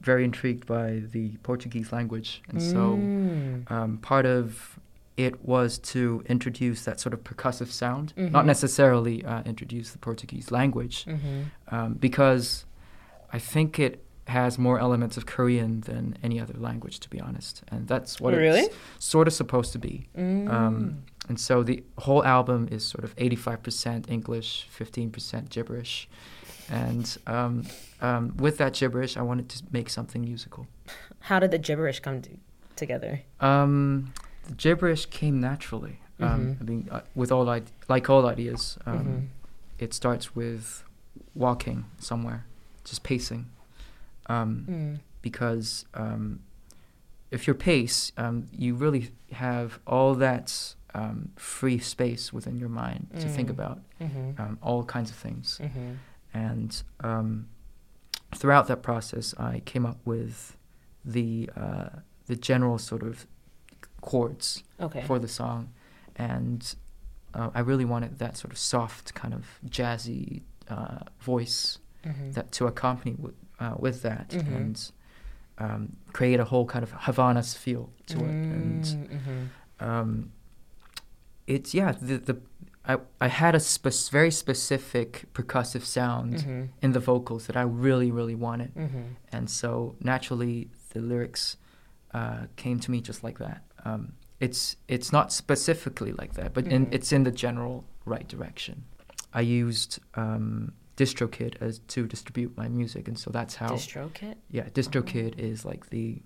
very 0.02 0.24
intrigued 0.24 0.66
by 0.68 1.02
the 1.12 1.38
Portuguese 1.44 1.92
language, 1.92 2.42
and 2.50 2.62
so 2.62 2.98
Mm. 2.98 3.72
um, 3.72 3.98
part 4.00 4.26
of 4.26 4.80
it 5.18 5.44
was 5.44 5.80
to 5.80 6.24
introduce 6.28 6.86
that 6.86 7.00
sort 7.00 7.14
of 7.14 7.24
percussive 7.24 7.68
sound, 7.70 8.14
not 8.16 8.44
Mhm. 8.44 8.46
necessarily 8.46 9.26
uh, 9.26 9.42
introduce 9.44 9.92
the 9.92 9.98
Portuguese 9.98 10.52
language, 10.52 11.06
Mm-hmm. 11.06 11.42
um, 11.76 11.94
because 11.96 12.66
I 13.34 13.40
think 13.40 13.80
it 13.80 14.04
has 14.28 14.58
more 14.60 14.78
elements 14.80 15.18
of 15.18 15.26
Korean 15.26 15.82
than 15.82 16.18
any 16.22 16.40
other 16.40 16.54
language, 16.58 17.00
to 17.00 17.10
be 17.10 17.20
honest, 17.20 17.64
and 17.70 17.88
that's 17.88 18.22
what 18.22 18.34
Really? 18.36 18.60
it's 18.62 18.76
sort 19.00 19.28
of 19.28 19.34
supposed 19.34 19.72
to 19.74 19.80
be. 19.80 20.08
Mm. 20.18 20.50
Um, 20.50 21.04
and 21.30 21.40
so 21.40 21.64
the 21.64 21.84
whole 21.98 22.24
album 22.24 22.68
is 22.72 22.86
sort 22.86 23.04
of 23.04 23.16
85% 23.16 24.10
English, 24.10 24.68
15% 24.70 25.50
gibberish. 25.50 26.08
And 26.70 27.18
um, 27.26 27.64
um, 28.02 28.36
with 28.38 28.58
that 28.58 28.74
gibberish, 28.74 29.16
I 29.18 29.22
wanted 29.22 29.48
to 29.50 29.64
make 29.72 29.90
something 29.90 30.22
musical. 30.22 30.68
How 31.22 31.40
did 31.40 31.52
the 31.52 31.58
gibberish 31.58 32.02
come 32.02 32.22
to- 32.22 32.38
together? 32.76 33.22
Um, 33.40 34.14
the 34.48 34.54
gibberish 34.54 35.06
came 35.08 35.40
naturally. 35.40 36.00
Um, 36.20 36.28
Mhm. 36.56 36.62
I 36.62 36.64
mean, 36.64 36.88
uh, 36.92 37.02
with 37.16 37.32
all 37.32 37.48
I- 37.50 37.64
like 37.88 38.10
all 38.10 38.26
ideas, 38.26 38.78
um, 38.86 39.06
Mhm. 39.06 39.28
it 39.80 39.94
starts 39.94 40.36
with 40.36 40.84
walking 41.36 41.86
somewhere, 42.00 42.46
just 42.84 43.04
pacing. 43.04 43.46
Um, 44.30 44.66
Mm. 44.68 45.00
because 45.22 45.86
um, 45.94 46.40
if 47.32 47.48
you 47.48 47.54
pace, 47.54 48.12
um, 48.18 48.48
you 48.52 48.76
really 48.76 49.12
have 49.32 49.80
all 49.86 50.16
that 50.16 50.74
um, 50.94 51.30
free 51.36 51.78
space 51.78 52.34
within 52.34 52.58
your 52.58 52.70
mind 52.70 53.08
to 53.20 53.30
think 53.30 53.50
Mm. 53.50 53.52
about 53.52 53.80
Mm-hmm. 54.02 54.42
um, 54.42 54.58
all 54.64 54.84
kinds 54.84 55.12
of 55.12 55.16
things. 55.18 55.60
Mm-hmm. 55.62 55.92
And 56.34 56.84
um, 57.02 57.48
throughout 58.34 58.68
that 58.68 58.82
process, 58.82 59.36
I 59.38 59.60
came 59.66 59.86
up 59.86 60.00
with 60.06 60.58
the 61.06 61.50
uh, 61.56 61.90
the 62.26 62.36
general 62.36 62.78
sort 62.80 63.04
of 63.04 63.28
chords 64.02 64.64
Okay. 64.80 65.04
for 65.08 65.20
the 65.20 65.28
song, 65.28 65.70
and 66.16 66.76
uh, 67.34 67.50
I 67.54 67.60
really 67.60 67.86
wanted 67.86 68.20
that 68.20 68.38
sort 68.38 68.52
of 68.52 68.58
soft, 68.58 69.14
kind 69.14 69.34
of 69.34 69.60
jazzy 69.68 70.42
uh, 70.70 71.00
voice 71.20 71.80
Mhm. 72.04 72.34
that 72.34 72.52
to 72.54 72.68
accompany 72.68 73.16
with, 73.18 73.36
uh, 73.60 73.76
with 73.80 74.02
that 74.02 74.30
Mhm. 74.30 74.48
and 74.56 74.92
um, 75.60 75.96
create 76.14 76.40
a 76.40 76.46
whole 76.46 76.66
kind 76.66 76.84
of 76.84 76.92
Havana's 76.92 77.54
feel 77.56 77.90
to 78.08 78.20
it. 78.26 78.36
And 78.50 78.84
Mhm. 78.84 79.48
um, 79.80 80.32
it's 81.48 81.74
yeah, 81.74 81.94
the 81.94 82.18
the 82.18 82.38
I 82.86 82.98
I 83.20 83.28
had 83.28 83.56
a 83.56 83.60
spe- 83.60 84.12
very 84.12 84.32
specific 84.32 85.26
percussive 85.34 85.84
sound 85.84 86.36
Mhm. 86.38 86.70
in 86.82 86.92
the 86.94 87.00
vocals 87.00 87.48
that 87.48 87.58
I 87.58 87.62
really 87.64 88.12
really 88.12 88.36
wanted, 88.36 88.74
Mhm. 88.76 89.16
and 89.32 89.50
so 89.50 89.96
naturally 90.00 90.70
the 90.94 91.00
lyrics 91.02 91.58
uh, 92.14 92.46
came 92.56 92.80
to 92.80 92.90
me 92.92 93.02
just 93.02 93.24
like 93.24 93.38
that. 93.40 93.62
Um, 93.88 94.14
it's 94.40 94.76
it's 94.88 95.12
not 95.12 95.32
specifically 95.34 96.12
like 96.12 96.34
that, 96.34 96.54
but 96.54 96.68
in, 96.68 96.86
Mhm. 96.88 96.94
it's 96.94 97.12
in 97.12 97.24
the 97.24 97.32
general 97.32 97.86
right 98.06 98.28
direction. 98.28 98.84
I 99.34 99.42
used 99.42 100.00
um, 100.16 100.74
DistroKid 100.96 101.62
as 101.62 101.80
to 101.94 102.08
distribute 102.08 102.56
my 102.58 102.68
music, 102.68 103.08
and 103.08 103.18
so 103.18 103.32
that's 103.32 103.56
how 103.56 103.70
DistroKit. 103.70 104.36
yeah, 104.52 104.70
DistroKid 104.70 105.40
is 105.40 105.66
like 105.66 105.90
the 105.90 106.22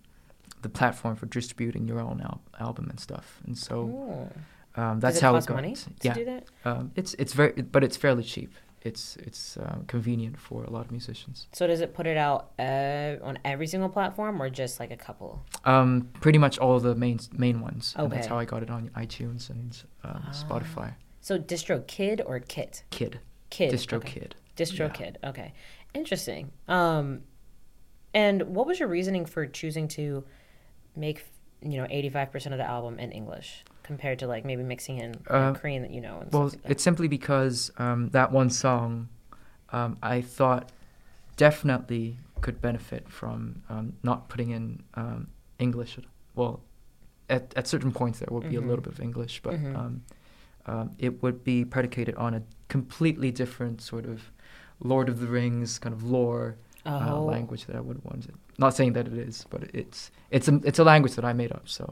the 0.62 0.69
platform 0.69 1.15
for 1.15 1.26
distributing 1.26 1.88
your 1.88 2.00
own 2.00 2.21
al- 2.21 2.41
album 2.60 2.88
and 2.89 3.00
stuff, 3.00 3.41
and 3.45 3.58
so 3.58 3.76
Oh. 4.76 4.82
um, 4.82 5.00
Does 5.00 5.02
that's 5.02 5.17
it 5.17 5.21
how 5.24 5.32
cost 5.32 5.47
it 5.47 5.50
got. 5.50 5.56
money 5.56 5.76
to 5.76 5.89
yeah, 6.04 6.13
do 6.13 6.26
that? 6.26 6.43
um, 6.65 6.91
it's 6.95 7.13
it's 7.15 7.34
very, 7.34 7.54
but 7.62 7.84
it's 7.84 7.97
fairly 7.97 8.24
cheap. 8.24 8.52
It's 8.84 9.15
it's 9.17 9.58
um, 9.58 9.84
convenient 9.88 10.39
for 10.39 10.63
a 10.63 10.70
lot 10.72 10.86
of 10.86 10.91
musicians. 10.91 11.48
So 11.54 11.67
does 11.67 11.82
it 11.82 11.94
put 11.94 12.08
it 12.08 12.17
out 12.17 12.52
uh, 12.58 13.17
on 13.22 13.38
every 13.46 13.67
single 13.67 13.89
platform 13.89 14.41
or 14.41 14.50
just 14.50 14.80
like 14.80 14.89
a 14.91 14.98
couple? 14.98 15.44
Um, 15.65 16.10
pretty 16.20 16.39
much 16.39 16.58
all 16.58 16.80
the 16.80 16.96
main 16.96 17.20
main 17.32 17.62
ones. 17.62 17.94
And 17.98 18.12
that's 18.12 18.28
how 18.28 18.39
I 18.39 18.46
got 18.46 18.63
it 18.63 18.72
on 18.72 18.89
iTunes 18.98 19.50
and 19.52 19.78
um, 20.04 20.24
Ah. 20.28 20.32
Spotify. 20.32 20.94
So 21.22 21.38
distro 21.38 21.86
kid 21.86 22.22
or 22.26 22.39
Kit? 22.39 22.84
Kid, 22.89 23.20
Kid. 23.52 23.72
DistroKid. 23.72 23.98
okay. 24.08 24.28
Distro 24.58 24.80
Yeah. 24.88 24.89
Kid. 24.89 25.17
Okay. 25.24 25.54
Interesting. 25.94 26.52
Um, 26.67 27.22
and 28.15 28.41
what 28.56 28.65
was 28.65 28.80
your 28.80 28.89
reasoning 28.89 29.26
for 29.26 29.46
choosing 29.46 29.88
to 29.89 30.24
make, 30.96 31.24
you 31.62 31.78
know, 31.78 31.86
85% 31.86 32.48
of 32.54 32.58
the 32.58 32.67
album 32.67 32.98
in 33.00 33.12
English 33.12 33.63
compared 33.91 34.17
to 34.19 34.25
like 34.34 34.45
maybe 34.45 34.63
mixing 34.63 34.97
in 34.99 35.10
Uh, 35.27 35.51
Korean 35.54 35.82
that 35.86 35.91
you 35.91 35.99
know? 35.99 36.15
And 36.21 36.32
Well, 36.34 36.45
like 36.45 36.60
it's 36.73 36.84
simply 36.89 37.08
because 37.10 37.71
um, 37.77 37.99
that 38.17 38.32
one 38.32 38.49
song, 38.49 39.10
um, 39.77 39.97
I 40.01 40.21
thought 40.21 40.71
definitely 41.36 42.17
could 42.41 42.58
benefit 42.62 43.04
from 43.10 43.62
um, 43.69 43.93
not 44.04 44.30
putting 44.30 44.49
in 44.51 44.84
um, 44.95 45.27
English. 45.60 45.99
Well, 46.36 46.62
at, 47.30 47.54
at 47.60 47.67
certain 47.67 47.91
points 47.91 48.19
there 48.19 48.30
will 48.32 48.41
be 48.54 48.56
Mhm. 48.56 48.63
a 48.63 48.67
little 48.69 48.82
bit 48.88 48.93
of 48.93 48.99
English, 49.10 49.41
but 49.43 49.54
Mhm. 49.56 49.75
um, 49.80 49.93
um, 50.65 50.91
it 51.08 51.21
would 51.21 51.43
be 51.43 51.65
predicated 51.65 52.15
on 52.15 52.34
a 52.34 52.41
completely 52.69 53.30
different 53.32 53.82
sort 53.82 54.06
of 54.06 54.32
Lord 54.80 55.10
of 55.10 55.19
the 55.19 55.27
Rings 55.27 55.80
kind 55.80 55.93
of 55.93 56.04
lore 56.04 56.56
uh, 56.86 57.13
Oh. 57.17 57.25
language 57.25 57.65
that 57.67 57.75
I 57.75 57.80
would 57.82 58.01
want 58.04 58.25
it. 58.25 58.36
Not 58.58 58.73
saying 58.73 58.93
that 58.93 59.06
it 59.08 59.13
is, 59.30 59.45
but 59.49 59.62
it's 59.82 60.12
it's 60.36 60.47
a 60.47 60.56
it's 60.69 60.80
a 60.80 60.84
language 60.84 61.13
that 61.17 61.25
I 61.32 61.34
made 61.34 61.51
up. 61.51 61.65
So 61.77 61.86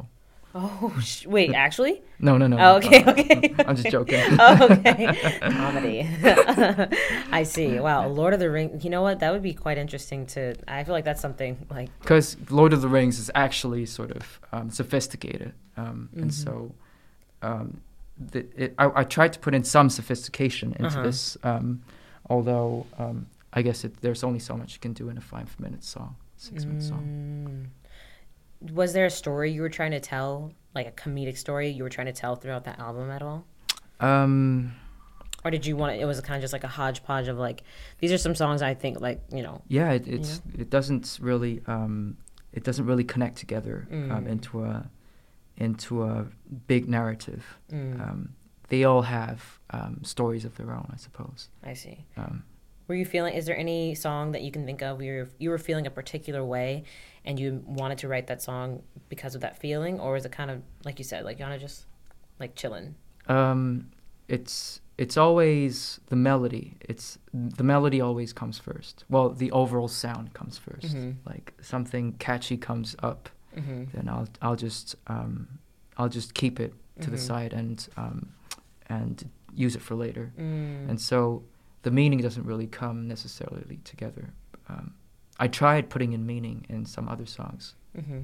Oh, 0.55 0.91
sh- 1.01 1.27
wait, 1.27 1.53
actually? 1.53 2.01
no, 2.19 2.35
no, 2.37 2.47
no. 2.47 2.57
Oh, 2.59 2.75
okay, 2.77 3.03
uh, 3.03 3.11
okay. 3.11 3.53
I'm 3.67 3.75
just 3.75 3.89
joking. 3.91 4.19
oh, 4.39 4.67
okay. 4.71 5.13
Comedy. 5.41 6.09
I 7.31 7.43
see. 7.43 7.79
Wow, 7.79 8.07
Lord 8.07 8.33
of 8.33 8.39
the 8.39 8.49
Rings. 8.49 8.83
You 8.83 8.89
know 8.89 9.03
what? 9.03 9.19
That 9.19 9.31
would 9.31 9.43
be 9.43 9.53
quite 9.53 9.77
interesting 9.77 10.25
to. 10.27 10.55
I 10.67 10.83
feel 10.83 10.93
like 10.93 11.05
that's 11.05 11.21
something 11.21 11.65
like. 11.69 11.89
because 11.99 12.35
Lord 12.49 12.73
of 12.73 12.81
the 12.81 12.87
Rings 12.87 13.19
is 13.19 13.29
actually 13.35 13.85
sort 13.85 14.11
of 14.11 14.39
um, 14.51 14.69
sophisticated, 14.71 15.53
um, 15.77 16.09
and 16.15 16.31
Mhm. 16.31 16.33
so 16.33 16.73
um, 17.43 17.81
the, 18.17 18.45
it, 18.57 18.73
I, 18.79 18.89
I 19.01 19.03
tried 19.03 19.33
to 19.33 19.39
put 19.39 19.53
in 19.53 19.63
some 19.63 19.89
sophistication 19.89 20.73
into 20.79 20.85
Uh-huh. 20.87 21.03
this, 21.03 21.37
um, 21.43 21.81
although 22.29 22.85
um, 22.97 23.27
I 23.53 23.61
guess 23.61 23.83
it, 23.85 24.01
there's 24.01 24.23
only 24.23 24.39
so 24.39 24.57
much 24.57 24.73
you 24.73 24.79
can 24.79 24.93
do 24.93 25.09
in 25.09 25.17
a 25.17 25.21
five-minute 25.21 25.83
song, 25.83 26.15
six-minute 26.37 26.81
song. 26.83 27.67
Was 28.61 28.93
there 28.93 29.05
a 29.05 29.09
story 29.09 29.51
you 29.51 29.61
were 29.61 29.69
trying 29.69 29.91
to 29.91 29.99
tell, 29.99 30.51
like 30.75 30.87
a 30.87 30.91
comedic 30.91 31.37
story 31.37 31.69
you 31.69 31.83
were 31.83 31.89
trying 31.89 32.07
to 32.07 32.13
tell 32.13 32.35
throughout 32.35 32.63
the 32.65 32.79
album 32.79 33.09
at 33.09 33.21
all? 33.21 33.45
Um, 33.99 34.73
Or 35.45 35.51
did 35.51 35.65
you 35.65 35.77
want 35.77 35.93
it? 35.95 36.01
It 36.01 36.05
was 36.05 36.19
kind 36.21 36.35
of 36.37 36.41
just 36.41 36.51
like 36.53 36.63
a 36.65 36.67
hodgepodge 36.67 37.27
of 37.29 37.37
like, 37.37 37.63
these 37.99 38.11
are 38.11 38.17
some 38.17 38.35
songs 38.35 38.61
I 38.61 38.73
think 38.73 38.99
like 38.99 39.21
you 39.33 39.43
know. 39.43 39.61
yeah, 39.67 39.91
it, 39.91 40.07
it's 40.07 40.41
it 40.57 40.69
doesn't 40.69 41.17
really 41.21 41.61
um, 41.67 42.17
it 42.51 42.63
doesn't 42.63 42.85
really 42.85 43.03
connect 43.05 43.37
together 43.37 43.87
um, 43.91 44.09
Mm. 44.25 44.27
into 44.27 44.63
a 44.65 44.89
into 45.57 46.03
a 46.03 46.25
big 46.67 46.87
narrative. 46.89 47.43
Mm, 47.71 48.01
Um, 48.01 48.29
they 48.69 48.83
all 48.85 49.01
have 49.03 49.59
um, 49.71 49.99
stories 50.03 50.45
of 50.45 50.55
their 50.55 50.71
own, 50.71 50.89
I 50.93 50.97
suppose. 50.97 51.49
I 51.63 51.73
see. 51.73 52.05
Um, 52.17 52.43
Were 52.87 52.95
you 52.95 53.05
feeling? 53.05 53.33
Is 53.33 53.45
there 53.45 53.57
any 53.57 53.95
song 53.95 54.31
that 54.33 54.41
you 54.41 54.51
can 54.51 54.65
think 54.65 54.81
of 54.81 54.97
where 54.99 55.27
you 55.37 55.49
were 55.49 55.57
feeling 55.57 55.85
a 55.87 55.91
particular 55.91 56.43
way, 56.45 56.83
and 57.25 57.39
you 57.39 57.63
wanted 57.65 57.97
to 57.99 58.07
write 58.07 58.27
that 58.27 58.41
song 58.41 58.81
because 59.09 59.35
of 59.35 59.41
that 59.41 59.57
feeling, 59.59 59.99
or 59.99 60.15
is 60.15 60.25
it 60.25 60.31
kind 60.31 60.49
of 60.51 60.61
like 60.85 60.97
you 60.99 61.05
said, 61.05 61.23
like 61.25 61.37
to 61.51 61.57
just 61.59 61.85
like 62.39 62.55
chilling? 62.55 62.95
Um, 63.27 63.91
it's 64.27 64.81
it's 64.97 65.15
always 65.17 65.99
the 66.07 66.15
melody. 66.15 66.75
It's 66.81 67.17
the 67.33 67.63
melody 67.63 68.01
always 68.01 68.33
comes 68.33 68.59
first. 68.59 69.05
Well, 69.09 69.29
the 69.29 69.51
overall 69.51 69.87
sound 69.87 70.33
comes 70.33 70.59
1st 70.59 70.93
Mhm. 70.95 71.15
Like 71.25 71.53
something 71.61 72.13
catchy 72.13 72.57
comes 72.57 72.95
up, 73.01 73.29
Mm-hmm. 73.55 73.83
then 73.93 74.07
I'll 74.09 74.27
I'll 74.41 74.55
just 74.55 74.95
um, 75.07 75.47
I'll 75.97 76.09
just 76.09 76.33
keep 76.33 76.59
it 76.59 76.73
to 77.01 77.09
the 77.09 77.17
Mhm. 77.17 77.27
side 77.27 77.53
and 77.53 77.87
um, 77.97 78.29
and 78.87 79.29
use 79.55 79.75
it 79.75 79.81
for 79.81 79.95
later. 79.95 80.31
Mm. 80.37 80.89
And 80.89 81.01
so 81.01 81.43
the 81.83 81.91
meaning 81.91 82.19
doesn't 82.19 82.45
really 82.45 82.67
come 82.67 83.07
necessarily 83.07 83.79
together. 83.83 84.33
Um, 84.67 84.93
I 85.39 85.47
tried 85.47 85.89
putting 85.89 86.11
in 86.13 86.25
meaning 86.25 86.65
in 86.69 86.85
some 86.85 87.07
other 87.09 87.25
songs, 87.25 87.75
hmm 87.95 88.21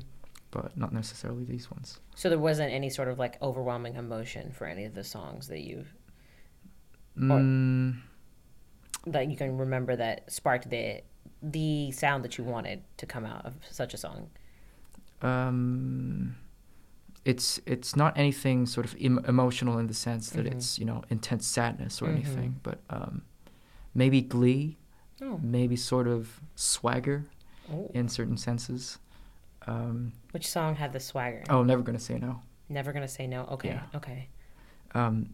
but 0.52 0.78
not 0.78 0.94
necessarily 0.94 1.44
these 1.44 1.70
ones. 1.70 2.00
So 2.16 2.30
there 2.30 2.40
wasn't 2.40 2.72
any 2.72 2.90
sort 2.90 3.08
of 3.10 3.20
like 3.20 3.42
overwhelming 3.42 3.96
emotion 3.96 4.52
for 4.54 4.66
any 4.68 4.86
of 4.86 4.94
the 4.94 5.04
songs 5.04 5.48
that 5.48 5.62
you 5.62 5.86
Mm, 7.18 7.98
that 9.08 9.30
you 9.30 9.38
can 9.38 9.58
remember 9.58 9.96
that 9.96 10.32
sparked 10.32 10.70
the 10.70 11.02
the 11.42 11.92
sound 11.92 12.24
that 12.24 12.38
you 12.38 12.44
wanted 12.44 12.82
to 12.98 13.06
come 13.06 13.26
out 13.26 13.46
of 13.46 13.54
such 13.70 13.94
a 13.94 13.98
song. 13.98 14.30
um, 15.22 16.36
it's 17.24 17.60
it's 17.66 17.96
not 17.96 18.18
anything 18.18 18.66
sort 18.66 18.86
of 18.86 18.96
em- 19.00 19.24
emotional 19.28 19.78
in 19.80 19.88
the 19.88 19.94
sense 19.94 20.30
that 20.32 20.46
Mhm. 20.46 20.52
it's 20.52 20.78
you 20.80 20.86
know 20.86 21.04
intense 21.10 21.48
sadness 21.48 22.02
or 22.02 22.08
Mhm. 22.08 22.14
anything, 22.16 22.60
but 22.64 22.80
um, 22.90 23.24
maybe 23.94 24.22
glee, 24.22 24.78
Oh, 25.22 25.40
maybe 25.42 25.76
sort 25.76 26.08
of 26.08 26.40
swagger 26.56 27.24
oh. 27.72 27.90
in 27.94 28.10
certain 28.10 28.38
senses. 28.38 29.00
Um, 29.68 30.12
which 30.32 30.48
song 30.48 30.76
had 30.76 30.94
the 30.94 31.00
swagger? 31.00 31.44
oh, 31.50 31.64
never 31.64 31.82
gonna 31.82 32.00
say 32.00 32.18
no, 32.20 32.42
Never 32.70 32.92
gonna 32.94 33.08
say 33.08 33.28
no. 33.28 33.46
Okay, 33.52 33.70
Yeah. 33.70 33.84
okay. 33.96 34.28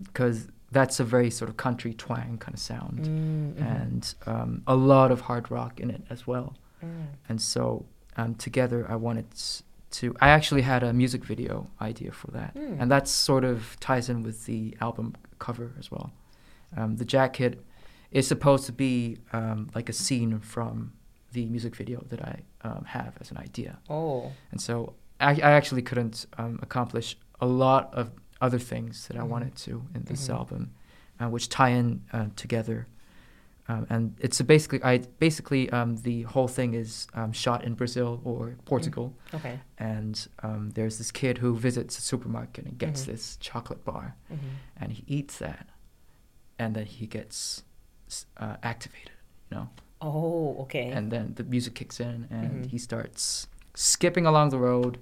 because 0.03 0.47
that's 0.71 0.99
a 0.99 1.03
very 1.03 1.29
sort 1.29 1.49
of 1.49 1.57
country 1.57 1.93
twang 1.93 2.37
kind 2.39 2.53
of 2.53 2.59
sound, 2.59 2.99
Mm, 3.05 3.53
mhm. 3.53 3.81
and 3.81 4.15
um, 4.25 4.63
a 4.67 4.75
lot 4.75 5.11
of 5.11 5.21
hard 5.21 5.51
rock 5.51 5.79
in 5.79 5.89
it 5.91 6.01
as 6.09 6.25
well. 6.25 6.55
Mm. 6.83 7.07
And 7.29 7.41
so 7.41 7.85
um, 8.17 8.35
together, 8.35 8.85
I 8.89 8.95
wanted 8.95 9.25
to. 9.91 10.15
I 10.21 10.29
actually 10.29 10.61
had 10.61 10.83
a 10.83 10.93
music 10.93 11.23
video 11.25 11.67
idea 11.81 12.11
for 12.11 12.31
that, 12.31 12.55
Mm. 12.55 12.77
and 12.81 12.91
that 12.91 13.07
sort 13.07 13.43
of 13.43 13.77
ties 13.79 14.09
in 14.09 14.23
with 14.23 14.45
the 14.45 14.75
album 14.81 15.15
cover 15.39 15.71
as 15.77 15.91
well. 15.91 16.11
Um, 16.77 16.95
the 16.97 17.05
jacket 17.05 17.63
is 18.11 18.27
supposed 18.27 18.65
to 18.65 18.71
be 18.71 19.17
um, 19.33 19.69
like 19.73 19.89
a 19.89 19.93
scene 19.93 20.39
from 20.39 20.93
the 21.31 21.45
music 21.45 21.75
video 21.75 22.03
that 22.09 22.21
I 22.21 22.41
um, 22.63 22.83
have 22.85 23.17
as 23.21 23.31
an 23.31 23.37
idea, 23.37 23.79
Oh. 23.89 24.31
and 24.51 24.59
so 24.61 24.93
I, 25.19 25.31
I 25.35 25.51
actually 25.51 25.81
couldn't 25.81 26.25
um, 26.37 26.59
accomplish 26.61 27.17
a 27.39 27.45
lot 27.45 27.93
of 27.93 28.11
other 28.41 28.59
things 28.59 29.07
that 29.07 29.15
I 29.17 29.21
Mhm. 29.21 29.27
wanted 29.29 29.55
to 29.65 29.83
in 29.95 30.03
this 30.03 30.27
Mhm. 30.27 30.33
album, 30.35 30.71
uh, 31.19 31.29
which 31.29 31.47
tie 31.49 31.69
in 31.69 32.01
uh, 32.11 32.27
together. 32.35 32.87
Um, 33.67 33.85
and 33.89 34.15
it's 34.19 34.39
a 34.39 34.43
basically, 34.43 34.83
I 34.83 34.97
basically 35.19 35.69
um, 35.69 35.95
the 35.97 36.23
whole 36.23 36.47
thing 36.49 36.73
is 36.73 37.07
um, 37.13 37.31
shot 37.31 37.63
in 37.63 37.75
Brazil 37.75 38.19
or 38.25 38.55
Portugal, 38.65 39.13
Okay. 39.33 39.59
and 39.77 40.27
um, 40.43 40.71
there's 40.71 40.97
this 40.97 41.11
kid 41.11 41.37
who 41.37 41.55
visits 41.55 41.97
a 41.97 42.01
supermarket 42.01 42.65
and 42.65 42.77
gets 42.77 43.03
Mhm. 43.03 43.05
this 43.05 43.37
chocolate 43.37 43.85
bar, 43.85 44.15
hmm 44.27 44.35
and 44.75 44.91
he 44.91 45.03
eats 45.07 45.37
that, 45.37 45.67
and 46.59 46.75
then 46.75 46.85
he 46.87 47.05
gets 47.07 47.63
uh, 48.37 48.55
activated, 48.63 49.11
you 49.49 49.57
know, 49.57 49.67
Oh, 50.01 50.55
okay. 50.63 50.87
and 50.97 51.11
then 51.11 51.33
the 51.35 51.43
music 51.43 51.73
kicks 51.75 51.99
in, 51.99 52.27
and 52.29 52.51
Mhm. 52.65 52.69
he 52.73 52.77
starts 52.77 53.47
skipping 53.75 54.25
along 54.25 54.49
the 54.49 54.57
road, 54.69 54.97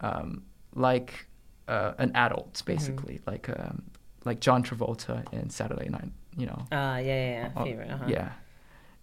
um, 0.00 0.28
like 0.74 1.10
uh, 1.66 1.92
an 1.98 2.10
adult, 2.14 2.52
Mm-hmm. 2.54 2.72
basically, 2.72 3.16
like 3.26 3.48
um, 3.48 3.82
like 4.24 4.38
John 4.46 4.62
Travolta 4.62 5.16
in 5.32 5.48
Saturday 5.50 5.88
Night, 5.88 6.12
you 6.36 6.46
know, 6.46 6.60
uh, 6.72 6.98
yeah, 7.00 7.00
yeah, 7.02 7.30
yeah. 7.40 7.50
all- 7.56 7.64
Favorite. 7.64 7.90
Uh-huh. 7.90 8.04
yeah, 8.16 8.32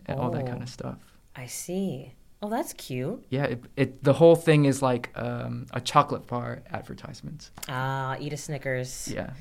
and 0.08 0.20
all 0.20 0.30
that 0.32 0.46
kind 0.46 0.60
Oh. 0.60 0.64
of 0.64 0.70
stuff. 0.70 1.00
I 1.36 1.48
see. 1.48 2.14
Oh, 2.44 2.50
that's 2.50 2.74
cute. 2.74 3.20
Yeah, 3.30 3.46
it, 3.54 3.60
it 3.76 4.04
the 4.04 4.14
whole 4.14 4.36
thing 4.36 4.66
is 4.66 4.82
like 4.82 5.10
um, 5.16 5.66
a 5.74 5.82
chocolate 5.82 6.26
bar 6.28 6.62
advertisement. 6.72 7.50
Ah, 7.70 8.16
eat 8.20 8.34
a 8.34 8.38
Snickers. 8.38 9.08
Yeah, 9.08 9.32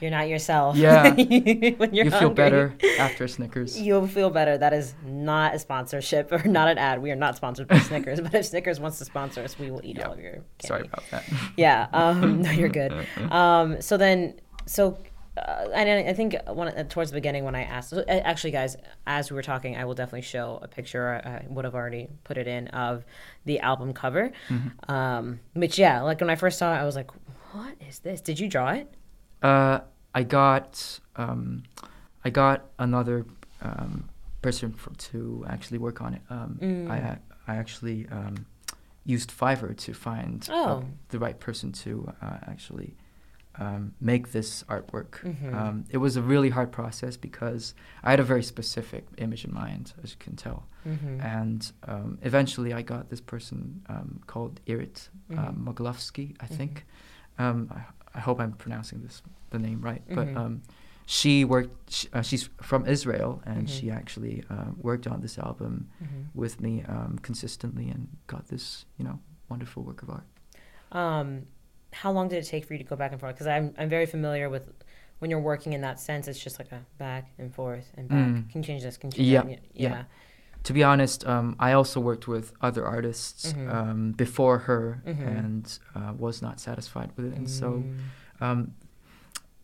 You're 0.00 0.10
not 0.10 0.28
yourself. 0.28 0.76
Yeah. 0.76 1.10
when 1.14 1.94
you're 1.94 2.04
you 2.04 2.10
feel 2.10 2.18
hungry. 2.20 2.34
better 2.34 2.74
after 2.98 3.26
Snickers. 3.28 3.80
You'll 3.80 4.06
feel 4.06 4.30
better. 4.30 4.56
That 4.58 4.72
is 4.72 4.94
not 5.04 5.54
a 5.54 5.58
sponsorship 5.58 6.30
or 6.32 6.42
not 6.46 6.68
an 6.68 6.78
ad. 6.78 7.02
We 7.02 7.10
are 7.10 7.16
not 7.16 7.36
sponsored 7.36 7.68
by 7.68 7.78
Snickers, 7.90 8.20
but 8.20 8.34
if 8.34 8.46
Snickers 8.46 8.78
wants 8.80 8.98
to 8.98 9.04
sponsor 9.04 9.42
us, 9.42 9.58
we 9.58 9.70
will 9.70 9.80
eat 9.84 9.96
Yeah. 9.98 10.06
all 10.06 10.12
of 10.12 10.20
your 10.20 10.32
candy. 10.32 10.44
Sorry 10.66 10.82
about 10.86 11.04
that. 11.10 11.24
Yeah. 11.56 11.88
Um, 11.92 12.42
no, 12.42 12.50
you're 12.50 12.68
good. 12.68 12.92
Um, 13.30 13.80
so 13.82 13.96
then, 13.96 14.40
so, 14.66 14.98
uh, 15.36 15.66
and 15.74 15.88
I 16.06 16.10
I 16.10 16.14
think 16.14 16.36
one, 16.46 16.68
uh, 16.68 16.84
towards 16.84 17.10
the 17.10 17.14
beginning 17.16 17.44
when 17.44 17.54
I 17.54 17.62
asked, 17.62 17.92
uh, 17.92 18.02
actually, 18.08 18.50
guys, 18.50 18.76
as 19.06 19.30
we 19.30 19.34
were 19.36 19.42
talking, 19.42 19.76
I 19.76 19.84
will 19.84 19.94
definitely 19.94 20.22
show 20.22 20.58
a 20.62 20.68
picture. 20.68 21.20
I 21.24 21.46
would 21.48 21.64
have 21.64 21.74
already 21.74 22.08
put 22.24 22.36
it 22.38 22.46
in 22.48 22.68
of 22.68 23.04
the 23.44 23.60
album 23.60 23.92
cover. 23.94 24.32
Mm-hmm. 24.48 24.90
Um, 24.92 25.40
which, 25.54 25.78
yeah, 25.78 26.02
like 26.02 26.20
when 26.20 26.30
I 26.30 26.34
first 26.36 26.58
saw 26.58 26.74
it, 26.74 26.78
I 26.78 26.84
was 26.84 26.96
like, 26.96 27.10
what 27.52 27.74
is 27.88 28.00
this? 28.00 28.20
Did 28.20 28.38
you 28.40 28.48
draw 28.48 28.70
it? 28.72 28.92
Uh, 29.42 29.80
I 30.14 30.22
got 30.24 31.00
um, 31.16 31.62
I 32.24 32.30
got 32.30 32.66
another 32.78 33.24
um, 33.62 34.08
person 34.42 34.72
for, 34.72 34.90
to 35.10 35.44
actually 35.48 35.78
work 35.78 36.00
on 36.00 36.14
it. 36.14 36.22
Um, 36.30 36.58
Mm. 36.60 36.90
I 36.90 37.18
I 37.46 37.56
actually 37.56 38.06
um, 38.10 38.46
used 39.04 39.30
Fiverr 39.30 39.74
to 39.76 39.94
find 39.94 40.46
uh, 40.50 40.54
Oh. 40.54 40.84
the 41.08 41.18
right 41.18 41.38
person 41.40 41.72
to 41.72 42.12
uh, 42.20 42.38
actually 42.46 42.94
um, 43.60 43.92
make 44.00 44.30
this 44.32 44.62
artwork. 44.68 45.12
Mhm. 45.24 45.52
Um, 45.54 45.84
it 45.90 45.96
was 45.98 46.16
a 46.16 46.22
really 46.22 46.50
hard 46.50 46.70
process 46.70 47.16
because 47.16 47.74
I 48.04 48.10
had 48.10 48.20
a 48.20 48.24
very 48.24 48.42
specific 48.42 49.04
image 49.16 49.44
in 49.44 49.52
mind, 49.54 49.94
as 50.02 50.10
you 50.12 50.16
can 50.18 50.36
tell. 50.36 50.66
Mm-hmm. 50.86 51.20
And 51.20 51.72
um, 51.88 52.18
eventually, 52.22 52.72
I 52.72 52.82
got 52.82 53.08
this 53.08 53.20
person 53.20 53.82
um, 53.88 54.20
called 54.26 54.60
Irit 54.66 55.08
Mogilevsky, 55.30 56.36
I 56.40 56.46
think. 56.46 56.84
Um, 57.38 57.70
I, 58.18 58.20
hope 58.26 58.38
I'm 58.44 58.52
pronouncing 58.64 58.98
this 59.04 59.16
the 59.50 59.58
name 59.58 59.80
right. 59.90 60.02
Mhm. 60.08 60.14
But 60.18 60.28
um, 60.42 60.62
she 61.06 61.32
worked. 61.54 61.74
Sh 61.96 62.06
uh, 62.16 62.22
she's 62.28 62.44
from 62.70 62.82
Israel, 62.94 63.30
and 63.50 63.62
Mhm. 63.66 63.74
she 63.76 63.84
actually 64.00 64.36
uh, 64.54 64.70
worked 64.88 65.06
on 65.12 65.18
this 65.24 65.38
album 65.38 65.72
Mm-hmm. 66.04 66.22
with 66.42 66.54
me 66.66 66.72
um, 66.94 67.12
consistently, 67.28 67.86
and 67.94 68.02
got 68.26 68.42
this, 68.52 68.64
you 68.98 69.04
know, 69.06 69.16
wonderful 69.52 69.82
work 69.88 70.00
of 70.04 70.08
art. 70.16 70.26
Um, 70.92 71.28
how 72.02 72.10
long 72.16 72.28
did 72.28 72.38
it 72.42 72.46
take 72.54 72.64
for 72.66 72.74
you 72.74 72.78
to 72.84 72.88
go 72.92 72.96
back 73.02 73.12
and 73.12 73.20
forth? 73.20 73.34
Because 73.34 73.46
I'm 73.56 73.66
I'm 73.80 73.88
very 73.96 74.06
familiar 74.16 74.48
with 74.54 74.64
when 75.20 75.30
you're 75.30 75.46
working 75.52 75.72
in 75.72 75.80
that 75.88 75.98
sense. 76.08 76.28
It's 76.30 76.42
just 76.48 76.58
like 76.60 76.70
a 76.72 76.82
back 76.98 77.24
and 77.38 77.48
forth 77.54 77.88
and 77.96 78.08
back. 78.08 78.18
Mm. 78.28 78.50
Can 78.50 78.56
you 78.62 78.66
change 78.70 78.82
this? 78.82 78.96
Can 79.00 79.08
you 79.10 79.16
change 79.16 79.28
Yeah, 79.28 79.42
that? 79.42 79.60
yeah. 79.74 79.88
yeah. 79.90 80.04
To 80.68 80.72
be 80.74 80.84
honest, 80.92 81.18
um, 81.26 81.56
I 81.68 81.70
also 81.78 81.98
worked 82.10 82.26
with 82.34 82.46
other 82.68 82.84
artists 82.96 83.42
Mhm. 83.52 83.74
um, 83.76 84.12
before 84.24 84.56
her 84.68 84.84
Mhm. 85.06 85.26
and 85.38 85.64
uh, 85.96 86.12
was 86.24 86.42
not 86.46 86.60
satisfied 86.60 87.10
with 87.16 87.24
it, 87.30 87.34
and 87.38 87.48
so 87.60 87.68
Mm. 87.70 88.44
um, 88.46 88.60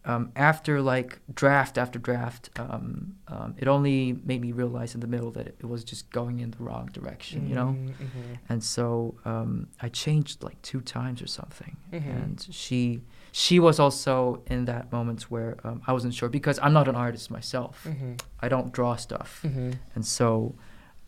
um, 0.06 0.24
after 0.36 0.74
like 0.82 1.10
draft 1.42 1.74
after 1.78 1.98
draft, 1.98 2.50
um, 2.58 3.14
um, 3.28 3.54
it 3.62 3.66
only 3.68 3.98
made 4.30 4.40
me 4.46 4.52
realize 4.52 4.94
in 4.96 5.00
the 5.00 5.06
middle 5.14 5.30
that 5.32 5.46
it 5.46 5.64
was 5.74 5.82
just 5.92 6.04
going 6.10 6.40
in 6.40 6.50
the 6.50 6.58
wrong 6.66 6.86
direction, 6.92 7.38
you 7.50 7.54
know. 7.60 7.70
Mm, 7.72 7.88
mhm. 8.06 8.38
And 8.50 8.62
so 8.62 9.14
um, 9.24 9.50
I 9.86 9.88
changed 10.04 10.42
like 10.42 10.58
two 10.70 10.80
times 10.98 11.22
or 11.22 11.26
something, 11.40 11.74
Mhm. 11.92 12.16
and 12.16 12.36
she 12.62 13.00
she 13.32 13.58
was 13.58 13.76
also 13.80 14.42
in 14.54 14.64
that 14.66 14.84
moment 14.92 15.20
where 15.30 15.56
um, 15.64 15.80
I 15.88 15.92
wasn't 15.92 16.14
sure 16.14 16.28
because 16.28 16.58
I'm 16.64 16.72
not 16.80 16.86
an 16.88 16.96
artist 17.06 17.30
myself. 17.30 17.76
Mhm. 17.88 18.20
I 18.44 18.48
don't 18.48 18.70
draw 18.78 18.96
stuff, 18.96 19.30
Mhm. 19.42 19.74
and 19.94 20.04
so 20.18 20.54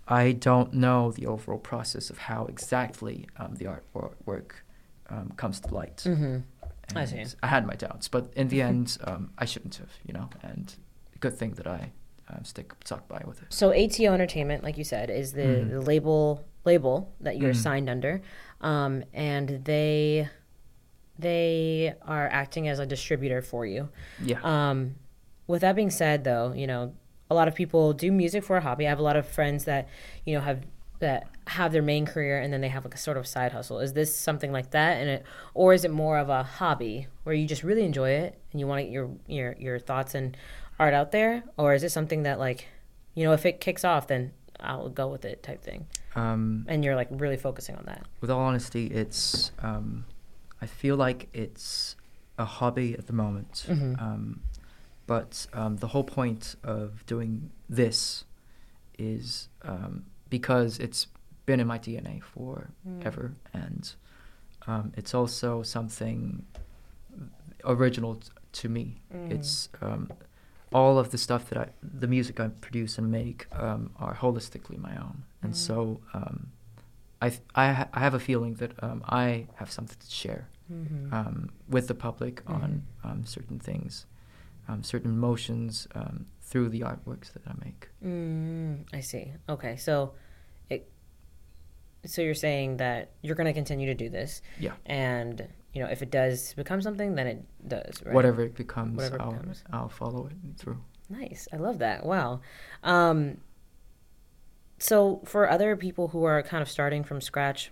I 0.09 0.33
don't 0.33 0.73
know 0.75 1.11
the 1.13 1.27
overall 1.27 1.59
process 1.59 2.11
of 2.11 2.19
how 2.19 2.47
exactly 2.47 3.27
um, 3.39 3.55
the 3.57 3.65
artwork 3.67 4.51
um, 5.11 5.33
comes 5.37 5.61
to 5.61 5.75
light. 5.75 6.03
Mhm. 6.07 6.43
I 6.95 7.05
see. 7.05 7.25
I 7.43 7.49
had 7.49 7.67
my 7.67 7.75
doubts, 7.75 8.07
but 8.09 8.33
in 8.37 8.49
the 8.49 8.63
end, 8.63 8.97
um, 9.05 9.31
I 9.37 9.45
shouldn't 9.45 9.75
have, 9.77 9.91
you 10.07 10.15
know. 10.15 10.31
And 10.43 10.73
good 11.19 11.35
thing 11.37 11.53
that 11.55 11.67
I 11.67 11.91
um, 12.29 12.45
stick 12.45 12.73
stuck 12.85 13.07
by 13.09 13.23
with 13.27 13.43
it. 13.43 13.53
So 13.53 13.73
ATO 13.73 14.13
Entertainment, 14.13 14.63
like 14.63 14.79
you 14.79 14.85
said, 14.85 15.11
is 15.11 15.33
the, 15.33 15.43
Mhm. 15.43 15.71
the 15.71 15.81
label 15.81 16.45
label 16.65 17.13
that 17.21 17.39
you're 17.39 17.53
Mhm. 17.53 17.57
signed 17.57 17.89
under, 17.89 18.21
um, 18.61 19.05
and 19.15 19.49
they 19.65 20.29
they 21.19 21.95
are 22.03 22.29
acting 22.29 22.69
as 22.69 22.79
a 22.79 22.87
distributor 22.87 23.41
for 23.43 23.65
you. 23.65 23.89
Yeah. 24.23 24.39
Um, 24.43 24.97
with 25.47 25.63
that 25.63 25.75
being 25.77 25.91
said, 25.91 26.25
though, 26.25 26.53
you 26.53 26.67
know, 26.67 26.95
a 27.31 27.35
lot 27.35 27.49
of 27.49 27.55
people 27.55 27.93
do 27.93 28.11
music 28.13 28.45
for 28.45 28.57
a 28.57 28.61
hobby. 28.61 28.87
I 28.87 28.91
have 28.91 28.99
a 28.99 29.03
lot 29.03 29.17
of 29.17 29.27
friends 29.27 29.65
that, 29.65 29.89
you 30.25 30.35
know, 30.35 30.41
have 30.41 30.65
that 30.99 31.29
have 31.49 31.73
their 31.73 31.83
main 31.83 32.07
career 32.07 32.41
and 32.41 32.51
then 32.53 32.61
they 32.63 32.69
have 32.69 32.83
like 32.85 32.95
a 32.95 32.99
sort 32.99 33.17
of 33.19 33.27
side 33.27 33.53
hustle. 33.53 33.81
Is 33.81 33.93
this 33.93 34.17
something 34.17 34.51
like 34.51 34.71
that? 34.71 34.97
And 34.97 35.11
it, 35.11 35.25
or 35.53 35.75
is 35.75 35.85
it 35.85 35.91
more 35.91 36.17
of 36.19 36.31
a 36.31 36.43
hobby 36.43 37.07
where 37.25 37.35
you 37.35 37.47
just 37.47 37.63
really 37.63 37.85
enjoy 37.85 38.11
it 38.11 38.39
and 38.51 38.61
you 38.61 38.67
want 38.67 38.79
to 38.81 38.85
get 38.85 38.93
your 38.93 39.11
your 39.27 39.57
your 39.59 39.79
thoughts 39.79 40.15
and 40.15 40.37
art 40.79 40.95
out 40.95 41.11
there, 41.13 41.43
or 41.59 41.75
is 41.75 41.83
it 41.83 41.91
something 41.91 42.23
that 42.23 42.39
like, 42.39 42.67
you 43.15 43.25
know, 43.25 43.33
if 43.33 43.45
it 43.47 43.61
kicks 43.61 43.85
off, 43.85 44.07
then 44.09 44.33
I'll 44.61 44.89
go 44.89 45.09
with 45.09 45.25
it 45.27 45.43
type 45.43 45.63
thing, 45.63 45.87
Um, 46.15 46.65
and 46.69 46.83
you're 46.85 46.97
like 46.97 47.09
really 47.11 47.37
focusing 47.37 47.77
on 47.77 47.85
that. 47.87 48.07
with 48.23 48.31
all 48.31 48.41
honesty, 48.41 48.87
it's 48.87 49.53
um, 49.61 50.05
I 50.63 50.67
feel 50.67 50.97
like 50.97 51.29
it's 51.35 51.97
a 52.39 52.45
hobby 52.47 52.95
at 52.95 53.07
the 53.07 53.13
moment. 53.13 53.67
Mhm. 53.69 54.01
Um, 54.01 54.41
but 55.07 55.47
um, 55.53 55.77
the 55.77 55.89
whole 55.89 56.05
point 56.05 56.57
of 56.65 57.05
doing 57.07 57.51
this 57.69 58.25
is 58.99 59.49
um, 59.63 60.07
because 60.31 60.79
it's 60.79 61.07
been 61.45 61.61
in 61.61 61.67
my 61.67 61.79
DNA 61.79 62.23
forever, 62.23 63.35
and 63.53 63.95
um, 64.67 64.93
it's 64.97 65.15
also 65.15 65.63
something 65.63 66.45
original 67.65 68.17
t- 68.17 68.29
to 68.53 68.69
me. 68.69 69.01
Mm. 69.15 69.31
It's 69.33 69.69
um, 69.81 70.11
all 70.73 70.99
of 70.99 71.11
the 71.11 71.19
stuff 71.19 71.49
that 71.51 71.59
I, 71.59 71.69
the 71.83 72.07
music 72.07 72.41
I 72.41 72.49
produce 72.49 72.99
and 72.99 73.11
make, 73.11 73.47
um, 73.53 73.91
are 73.99 74.15
holistically 74.15 74.79
my 74.79 74.97
own, 74.97 75.23
and 75.43 75.53
Mm. 75.53 75.57
so 75.57 76.01
um, 76.15 76.49
I 77.23 77.29
th- 77.31 77.43
I, 77.55 77.73
ha- 77.73 77.89
I 77.95 78.01
have 78.01 78.15
a 78.15 78.19
feeling 78.21 78.55
that 78.55 78.73
um, 78.83 79.03
I 79.09 79.47
have 79.57 79.71
something 79.71 79.97
to 80.01 80.11
share 80.11 80.49
Mhm. 80.71 81.13
um, 81.13 81.51
with 81.69 81.87
the 81.87 81.95
public 81.95 82.43
on 82.49 82.83
Mhm. 83.05 83.11
um, 83.11 83.25
certain 83.25 83.59
things, 83.61 84.05
um, 84.69 84.83
certain 84.83 85.11
emotions 85.11 85.87
um, 85.95 86.27
through 86.43 86.69
the 86.71 86.81
artworks 86.81 87.33
that 87.33 87.43
I 87.47 87.53
make. 87.65 87.89
Mm, 88.05 88.85
I 88.93 89.01
see. 89.01 89.33
Okay, 89.49 89.77
so 89.77 90.15
it. 90.71 90.91
So 92.05 92.23
you're 92.23 92.35
saying 92.35 92.77
that 92.79 93.13
you're 93.23 93.35
going 93.37 93.47
to 93.47 93.53
continue 93.53 93.87
to 93.87 93.95
do 93.95 94.09
this, 94.09 94.43
Yeah, 94.61 94.73
and 94.87 95.47
you 95.73 95.83
know 95.83 95.89
if 95.91 96.03
it 96.03 96.11
does 96.11 96.55
become 96.55 96.81
something, 96.81 97.15
then 97.15 97.27
it 97.27 97.45
does. 97.69 98.03
Right? 98.05 98.15
whatever 98.15 98.43
it 98.43 98.55
becomes, 98.55 98.97
Whatever 98.97 99.17
it 99.17 99.21
I'll 99.23 99.31
becomes. 99.33 99.65
I'll 99.73 99.89
follow 99.89 100.27
it 100.27 100.35
through. 100.59 100.79
Nice. 101.09 101.47
I 101.53 101.57
love 101.57 101.79
that. 101.79 102.05
Wow. 102.05 102.41
Um, 102.83 103.39
so 104.79 105.23
for 105.25 105.49
other 105.49 105.77
people 105.77 106.09
who 106.09 106.25
are 106.25 106.43
kind 106.43 106.63
of 106.63 106.69
starting 106.69 107.03
from 107.05 107.21
scratch, 107.21 107.71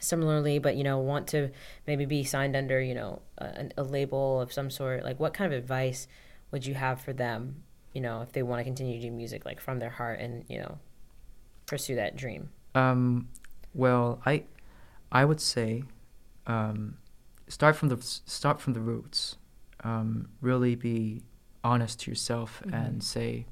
similarly, 0.00 0.58
but 0.58 0.76
you 0.76 0.82
know 0.84 0.98
want 0.98 1.28
to 1.28 1.50
maybe 1.86 2.04
be 2.06 2.24
signed 2.24 2.56
under 2.56 2.80
you 2.80 2.94
know 2.94 3.22
a, 3.38 3.68
a 3.78 3.82
label 3.84 4.40
of 4.40 4.52
some 4.52 4.70
sort, 4.70 5.04
like 5.04 5.20
what 5.20 5.32
kind 5.34 5.52
of 5.52 5.56
advice 5.58 6.08
would 6.50 6.66
you 6.66 6.74
have 6.74 7.00
for 7.00 7.12
them? 7.12 7.62
You 7.92 8.00
know, 8.00 8.22
if 8.22 8.32
they 8.32 8.42
want 8.42 8.58
to 8.60 8.64
continue 8.64 9.00
to 9.00 9.06
do 9.06 9.12
music 9.12 9.44
like 9.44 9.60
from 9.60 9.78
their 9.78 9.90
heart 9.90 10.18
and 10.20 10.44
you 10.48 10.58
know 10.58 10.78
pursue 11.66 11.94
that 11.96 12.16
dream. 12.16 12.50
Um, 12.74 13.28
well, 13.74 14.20
I 14.26 14.44
I 15.12 15.24
would 15.24 15.40
say 15.40 15.84
um, 16.46 16.96
start 17.48 17.76
from 17.76 17.88
the 17.88 17.98
start 18.00 18.60
from 18.60 18.72
the 18.72 18.80
roots. 18.80 19.36
Um, 19.82 20.28
really 20.40 20.74
be 20.74 21.22
honest 21.64 22.00
to 22.00 22.10
yourself 22.10 22.62
Mhm. 22.66 22.72
and 22.86 23.02
say 23.02 23.46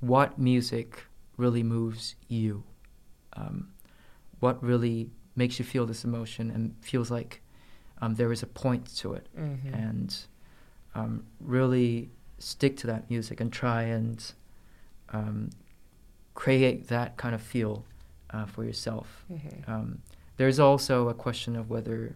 what 0.00 0.38
music 0.38 1.04
really 1.36 1.62
moves 1.62 2.14
you. 2.28 2.64
Um, 3.34 3.72
what 4.40 4.62
really 4.62 5.10
makes 5.36 5.58
you 5.58 5.64
feel 5.64 5.86
this 5.86 6.04
emotion 6.04 6.50
and 6.50 6.74
feels 6.80 7.10
like 7.10 7.40
um, 8.00 8.14
there 8.14 8.32
is 8.32 8.42
a 8.42 8.46
point 8.46 8.94
to 8.96 9.14
it, 9.14 9.28
Mm-hmm. 9.38 9.74
and 9.74 10.16
um, 10.94 11.24
really 11.40 12.10
stick 12.38 12.76
to 12.78 12.86
that 12.86 13.08
music 13.10 13.40
and 13.40 13.52
try 13.52 13.82
and 13.82 14.32
um, 15.12 15.50
create 16.34 16.88
that 16.88 17.16
kind 17.16 17.34
of 17.34 17.42
feel 17.42 17.84
uh, 18.30 18.46
for 18.46 18.64
yourself. 18.64 19.24
mm-hmm. 19.32 19.70
Um, 19.70 19.98
there's 20.36 20.58
also 20.58 21.08
a 21.08 21.14
question 21.14 21.56
of 21.56 21.70
whether 21.70 22.14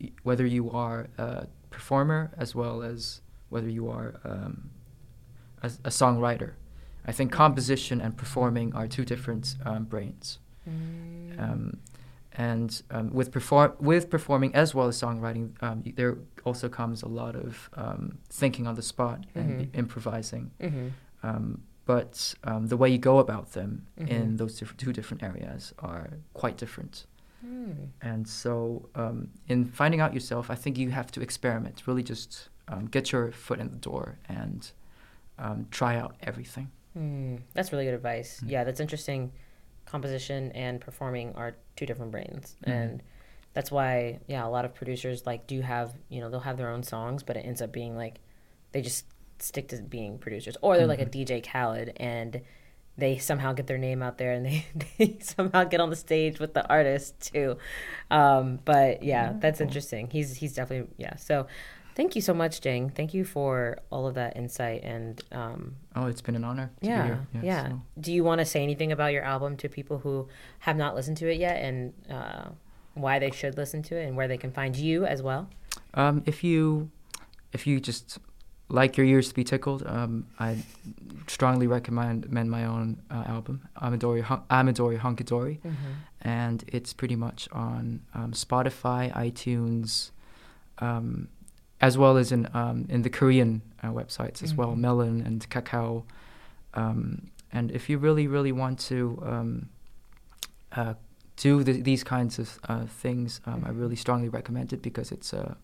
y- 0.00 0.10
whether 0.24 0.44
you 0.46 0.70
are 0.70 1.08
a 1.18 1.46
performer 1.70 2.32
as 2.36 2.54
well 2.54 2.82
as 2.82 3.20
whether 3.50 3.68
you 3.68 3.88
are 3.88 4.14
um, 4.24 4.70
a, 5.62 5.66
a 5.84 5.90
songwriter. 5.90 6.52
I 7.06 7.12
think 7.12 7.30
composition 7.32 8.00
and 8.00 8.16
performing 8.16 8.74
are 8.74 8.88
two 8.88 9.04
different 9.04 9.54
um, 9.64 9.84
brains. 9.84 10.38
Mm. 10.68 11.38
And 12.36 12.82
um, 12.90 13.10
with 13.12 13.30
perform 13.30 13.72
with 13.78 14.08
performing 14.08 14.54
as 14.54 14.74
well 14.74 14.88
as 14.88 15.00
songwriting, 15.00 15.50
um, 15.62 15.82
there 15.96 16.16
also 16.44 16.68
comes 16.68 17.02
a 17.02 17.08
lot 17.08 17.36
of 17.36 17.68
um, 17.74 18.18
thinking 18.30 18.66
on 18.66 18.74
the 18.74 18.82
spot 18.82 19.26
and 19.34 19.50
Mhm. 19.72 19.76
improvising. 19.78 20.50
mm-hmm. 20.60 20.88
Um, 21.22 21.62
but 21.84 22.34
um, 22.44 22.68
the 22.68 22.76
way 22.76 22.88
you 22.88 22.98
go 22.98 23.18
about 23.18 23.52
them 23.52 23.86
Mhm. 23.98 24.08
in 24.08 24.36
those 24.36 24.58
diff- 24.58 24.76
two 24.76 24.92
different 24.92 25.22
areas 25.22 25.74
are 25.78 26.08
quite 26.32 26.56
different. 26.56 27.06
Mm. 27.44 27.88
And 28.00 28.26
so, 28.28 28.88
um, 28.94 29.28
in 29.48 29.64
finding 29.64 30.00
out 30.00 30.14
yourself, 30.14 30.48
I 30.48 30.54
think 30.54 30.78
you 30.78 30.90
have 30.90 31.10
to 31.12 31.20
experiment. 31.20 31.82
Really, 31.88 32.04
just 32.04 32.48
um, 32.68 32.86
get 32.86 33.10
your 33.12 33.32
foot 33.32 33.58
in 33.58 33.70
the 33.70 33.76
door 33.76 34.18
and 34.28 34.70
um, 35.38 35.66
try 35.72 35.96
out 35.96 36.14
everything. 36.22 36.70
Mm, 36.96 37.40
that's 37.52 37.72
really 37.72 37.84
good 37.84 37.94
advice. 37.94 38.40
Mm. 38.40 38.50
Yeah, 38.50 38.62
that's 38.64 38.78
interesting. 38.80 39.32
Composition 39.92 40.50
and 40.52 40.80
performing 40.80 41.34
are 41.34 41.54
two 41.76 41.84
different 41.86 42.10
brains, 42.12 42.56
Mhm. 42.66 42.72
and 42.72 43.02
that's 43.52 43.70
why 43.70 44.20
yeah, 44.26 44.46
a 44.46 44.48
lot 44.48 44.64
of 44.64 44.74
producers 44.74 45.26
like 45.26 45.46
do 45.46 45.60
have 45.60 45.92
you 46.08 46.20
know 46.20 46.30
they'll 46.30 46.40
have 46.40 46.56
their 46.56 46.70
own 46.70 46.82
songs, 46.82 47.22
but 47.22 47.36
it 47.36 47.40
ends 47.40 47.60
up 47.60 47.70
being 47.72 47.94
like 47.94 48.20
they 48.72 48.80
just 48.80 49.04
stick 49.38 49.68
to 49.68 49.82
being 49.82 50.16
producers, 50.18 50.56
or 50.62 50.76
they're 50.78 50.86
like 50.86 51.00
a 51.00 51.04
Mhm. 51.06 51.10
DJ 51.26 51.40
Khaled 51.42 51.92
and 51.98 52.40
they 52.96 53.18
somehow 53.18 53.52
get 53.52 53.66
their 53.66 53.78
name 53.78 54.02
out 54.02 54.16
there 54.18 54.32
and 54.32 54.46
they, 54.48 54.64
they 54.98 55.18
somehow 55.20 55.64
get 55.64 55.80
on 55.80 55.90
the 55.90 55.96
stage 55.96 56.38
with 56.40 56.54
the 56.54 56.66
artist 56.68 57.20
too. 57.32 57.56
Um, 58.10 58.60
but 58.64 59.02
yeah, 59.02 59.34
that's 59.40 59.60
interesting. 59.60 60.08
He's 60.10 60.36
he's 60.36 60.54
definitely 60.54 60.92
yeah. 60.96 61.16
So 61.16 61.46
thank 61.94 62.14
you 62.16 62.22
so 62.22 62.32
much, 62.34 62.60
Jang. 62.60 62.90
Thank 62.90 63.14
you 63.14 63.24
for 63.24 63.78
all 63.90 64.06
of 64.06 64.14
that 64.14 64.36
insight 64.36 64.82
and 64.82 65.22
um, 65.32 65.76
Oh, 65.94 66.06
it's 66.06 66.20
been 66.22 66.34
an 66.36 66.44
honor 66.44 66.70
to 66.82 66.86
yeah, 66.88 67.02
be 67.02 67.08
here. 67.08 67.26
yeah. 67.42 67.68
so- 67.68 67.82
Do 68.00 68.12
you 68.12 68.24
want 68.24 68.38
to 68.40 68.44
say 68.44 68.62
anything 68.62 68.92
about 68.92 69.12
your 69.12 69.22
album 69.22 69.56
to 69.58 69.68
people 69.68 69.98
who 69.98 70.28
have 70.60 70.76
not 70.76 70.94
listened 70.94 71.16
to 71.18 71.30
it 71.30 71.38
yet, 71.38 71.56
and 71.62 71.92
uh, 72.10 72.48
why 72.94 73.18
they 73.18 73.30
should 73.30 73.56
listen 73.56 73.82
to 73.84 73.96
it, 73.96 74.04
and 74.06 74.16
where 74.16 74.28
they 74.28 74.38
can 74.38 74.52
find 74.52 74.76
you 74.76 75.04
as 75.04 75.22
well? 75.22 75.48
Um, 75.94 76.22
if 76.26 76.42
you 76.44 76.90
if 77.52 77.66
you 77.66 77.80
just 77.80 78.18
like 78.68 78.96
your 78.96 79.04
ears 79.06 79.28
to 79.28 79.34
be 79.34 79.44
tickled, 79.44 79.82
um, 79.86 80.26
I 80.38 80.64
strongly 81.26 81.66
recommend 81.66 82.26
my 82.30 82.64
own 82.64 83.02
uh, 83.10 83.24
album, 83.26 83.68
Amadori 83.76 84.22
Amadori 84.48 84.98
Hunkadori, 84.98 85.58
and 86.22 86.64
it's 86.68 86.94
pretty 86.94 87.16
much 87.16 87.48
on 87.52 88.00
um, 88.14 88.32
Spotify, 88.32 89.12
iTunes, 89.12 90.10
um, 90.78 91.28
as 91.82 91.98
well 91.98 92.16
as 92.16 92.32
in 92.32 92.48
um, 92.54 92.86
in 92.88 93.02
the 93.02 93.10
Korean 93.10 93.60
uh, 93.82 93.88
websites 93.88 94.42
as 94.42 94.54
well, 94.54 94.72
Mhm. 94.72 94.78
Melon 94.78 95.20
and 95.26 95.50
Kakao. 95.50 96.04
Um, 96.74 97.30
and 97.52 97.70
if 97.70 97.90
you 97.90 97.98
really 97.98 98.26
really 98.26 98.52
want 98.52 98.78
to 98.88 99.18
um, 99.26 99.68
uh, 100.72 100.94
do 101.36 101.62
the, 101.64 101.72
these 101.82 102.04
kinds 102.04 102.38
of 102.38 102.58
uh, 102.68 102.86
things, 102.86 103.40
um, 103.46 103.64
I 103.66 103.70
really 103.70 103.96
strongly 103.96 104.28
recommend 104.28 104.72
it 104.72 104.80
because 104.82 105.12
it's 105.12 105.32
a 105.32 105.56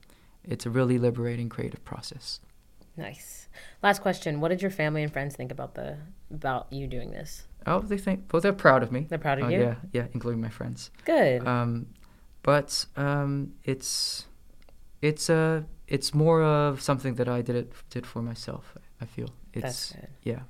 it's 0.44 0.66
a 0.66 0.70
really 0.70 0.98
liberating 0.98 1.48
creative 1.48 1.82
process. 1.84 2.40
Nice. 2.96 3.48
Last 3.82 4.02
question: 4.02 4.40
What 4.40 4.48
did 4.48 4.60
your 4.60 4.70
family 4.72 5.02
and 5.02 5.12
friends 5.12 5.36
think 5.36 5.52
about 5.52 5.74
the 5.74 5.96
about 6.34 6.66
you 6.72 6.86
doing 6.86 7.10
this? 7.12 7.46
Oh, 7.66 7.80
they 7.80 7.98
think. 7.98 8.18
Well, 8.32 8.40
they're 8.40 8.52
proud 8.52 8.82
of 8.82 8.90
me. 8.90 9.06
They're 9.08 9.18
proud 9.18 9.38
of 9.38 9.44
Uh, 9.44 9.48
you. 9.48 9.60
Yeah, 9.60 9.74
yeah, 9.92 10.06
including 10.14 10.40
my 10.40 10.48
friends. 10.48 10.90
Good. 11.04 11.46
Um, 11.46 11.86
but 12.42 12.86
um, 12.96 13.52
it's 13.64 14.24
it's 15.02 15.30
uh, 15.30 15.62
it's 15.86 16.12
more 16.14 16.42
of 16.42 16.80
something 16.80 17.14
that 17.14 17.28
I 17.28 17.42
did 17.42 17.56
it 17.56 17.72
did 17.90 18.06
for 18.06 18.22
myself. 18.22 18.74
I 19.00 19.06
feel 19.06 19.28
it's 19.52 19.94
yeah. 20.22 20.40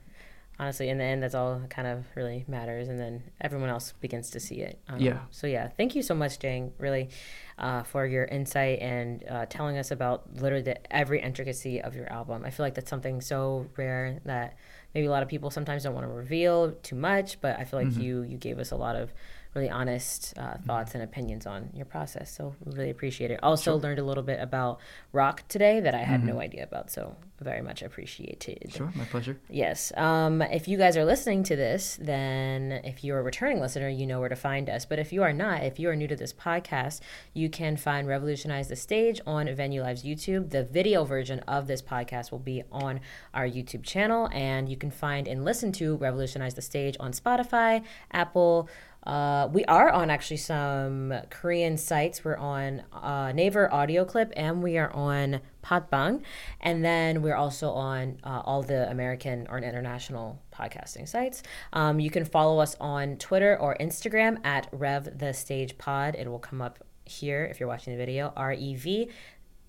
Honestly, 0.61 0.89
in 0.89 0.99
the 0.99 1.05
end, 1.05 1.23
that's 1.23 1.37
all 1.37 1.63
kind 1.71 1.87
of 1.87 2.05
really 2.17 2.45
matters, 2.49 2.89
and 2.89 2.99
then 2.99 3.23
everyone 3.41 3.69
else 3.69 3.93
begins 4.01 4.31
to 4.31 4.41
see 4.41 4.57
it. 4.57 4.81
Um, 4.89 4.99
Yeah. 4.99 5.21
So 5.31 5.47
yeah, 5.47 5.69
thank 5.69 5.95
you 5.95 6.03
so 6.03 6.17
much, 6.17 6.41
Jang, 6.41 6.73
really, 6.79 7.11
uh, 7.59 7.85
for 7.85 8.05
your 8.05 8.25
insight 8.25 8.81
and 8.81 9.23
uh, 9.31 9.47
telling 9.47 9.79
us 9.79 9.93
about 9.93 10.35
literally 10.35 10.65
the, 10.65 10.93
every 10.93 11.23
intricacy 11.23 11.81
of 11.81 11.95
your 11.95 12.13
album. 12.13 12.43
I 12.45 12.51
feel 12.51 12.67
like 12.67 12.75
that's 12.75 12.91
something 12.91 13.21
so 13.21 13.69
rare 13.77 14.19
that 14.25 14.57
maybe 14.95 15.07
a 15.07 15.11
lot 15.13 15.23
of 15.23 15.29
people 15.29 15.51
sometimes 15.53 15.85
don't 15.85 15.95
want 15.95 16.09
to 16.09 16.13
reveal 16.13 16.73
too 16.83 16.97
much, 16.97 17.41
but 17.41 17.57
I 17.57 17.63
feel 17.63 17.79
like 17.79 17.91
Mhm. 17.91 18.03
you 18.03 18.23
you 18.23 18.37
gave 18.37 18.59
us 18.59 18.73
a 18.73 18.77
lot 18.77 18.97
of 18.97 19.13
really 19.55 19.71
honest 19.71 20.35
uh, 20.39 20.57
thoughts 20.67 20.95
and 20.95 21.03
opinions 21.03 21.47
on 21.47 21.71
your 21.75 21.87
process. 21.87 22.31
So 22.31 22.55
really 22.65 22.91
appreciate 22.91 23.31
it. 23.31 23.41
Also 23.43 23.73
Sure. 23.73 23.81
learned 23.81 23.99
a 23.99 24.05
little 24.05 24.23
bit 24.23 24.41
about 24.41 24.79
rock 25.13 25.43
today 25.49 25.81
that 25.81 25.95
I 25.95 25.99
had 26.05 26.25
no 26.25 26.35
Mhm. 26.37 26.41
idea 26.43 26.65
about. 26.65 26.91
So 26.91 27.17
very 27.41 27.63
much 27.63 27.83
appreciated. 27.83 28.73
Sure, 28.73 28.91
my 28.97 29.05
pleasure. 29.05 29.39
Yes. 29.49 29.93
Um, 29.97 30.43
if 30.43 30.67
you 30.69 30.77
guys 30.77 30.97
are 30.97 31.05
listening 31.05 31.45
to 31.45 31.57
this, 31.57 31.97
then 32.01 32.73
if 32.85 33.05
you're 33.05 33.21
a 33.21 33.23
returning 33.23 33.61
listener, 33.61 33.89
you 33.89 34.07
know 34.07 34.19
where 34.21 34.29
to 34.29 34.35
find 34.37 34.69
us. 34.69 34.85
But 34.85 34.99
if 34.99 35.13
you 35.13 35.23
are 35.23 35.33
not, 35.33 35.63
if 35.63 35.79
you 35.79 35.89
are 35.89 35.95
new 35.97 36.09
to 36.09 36.17
this 36.17 36.33
podcast, 36.33 37.01
you 37.35 37.49
can 37.49 37.77
find 37.77 38.09
Revolutionize 38.09 38.69
the 38.69 38.77
Stage 38.77 39.21
on 39.27 39.53
Venue 39.55 39.83
Live's 39.83 40.03
YouTube. 40.03 40.51
The 40.51 40.65
video 40.65 41.05
version 41.05 41.39
of 41.41 41.69
this 41.69 41.81
podcast 41.81 42.33
will 42.33 42.39
be 42.41 42.65
on 42.73 43.01
our 43.33 43.47
YouTube 43.47 43.85
channel, 43.85 44.29
and 44.33 44.69
you 44.69 44.77
can 44.77 44.91
find 44.91 45.29
and 45.29 45.45
listen 45.45 45.71
to 45.73 45.97
Revolutionize 45.97 46.55
the 46.55 46.63
Stage 46.63 46.97
on 46.99 47.13
Spotify, 47.13 47.85
Apple. 48.11 48.69
Uh, 49.05 49.49
we 49.53 49.65
are 49.65 49.91
on 49.91 50.11
actually 50.11 50.37
some 50.37 51.15
Korean 51.31 51.77
sites. 51.77 52.25
We're 52.25 52.37
on 52.37 52.83
uh, 52.93 53.33
Naver 53.33 53.73
Audio 53.73 54.05
Clip 54.05 54.33
and 54.37 54.63
we 54.63 54.77
are 54.77 54.91
on 54.93 55.41
Podbbang. 55.65 56.23
And 56.61 56.85
then 56.85 57.23
we're 57.23 57.37
also 57.37 57.71
on 57.71 58.19
uh, 58.25 58.43
all 58.45 58.63
the 58.63 58.91
American 58.91 59.47
or 59.49 59.59
international 59.59 60.43
podcasting 60.53 61.09
sites. 61.09 61.43
Um, 61.73 62.01
you 62.01 62.11
can 62.11 62.25
follow 62.25 62.59
us 62.59 62.77
on 62.81 63.17
Twitter 63.17 63.59
or 63.59 63.77
Instagram 63.81 64.45
at 64.45 64.69
Rev 64.73 65.19
the 65.19 65.33
Stage 65.33 65.79
Pod. 65.79 66.15
It 66.15 66.29
will 66.29 66.39
come 66.39 66.61
up 66.61 66.85
here 67.05 67.47
if 67.47 67.59
you're 67.59 67.69
watching 67.69 67.95
the 67.95 67.99
video. 67.99 68.33
R 68.37 68.53
E 68.53 68.75
V 68.75 69.09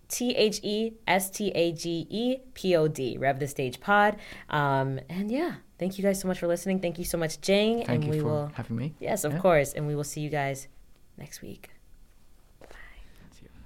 T 0.09 0.35
H 0.35 0.59
E 0.63 0.93
S 1.07 1.29
T 1.29 1.49
A 1.55 1.71
G 1.71 2.05
E 2.09 2.37
P 2.53 2.75
O 2.75 2.87
D, 2.87 3.17
Rev 3.17 3.39
the 3.39 3.47
Stage 3.47 3.79
Pod. 3.79 4.17
Um, 4.49 4.99
and 5.09 5.31
yeah, 5.31 5.55
thank 5.77 5.97
you 5.97 6.03
guys 6.03 6.19
so 6.19 6.27
much 6.27 6.39
for 6.39 6.47
listening. 6.47 6.79
Thank 6.81 6.97
you 6.99 7.05
so 7.05 7.17
much, 7.17 7.39
Jang. 7.41 7.77
Thank 7.85 7.89
and 7.89 8.03
you 8.05 8.09
we 8.11 8.19
for 8.19 8.25
will, 8.25 8.51
having 8.55 8.75
me. 8.75 8.95
yes, 8.99 9.23
of 9.23 9.33
Yeah. 9.33 9.39
course. 9.39 9.71
And 9.73 9.87
we 9.87 9.95
will 9.95 10.03
see 10.03 10.21
you 10.21 10.29
guys 10.29 10.67
next 11.17 11.41
week. 11.41 11.69
Bye. 12.59 12.67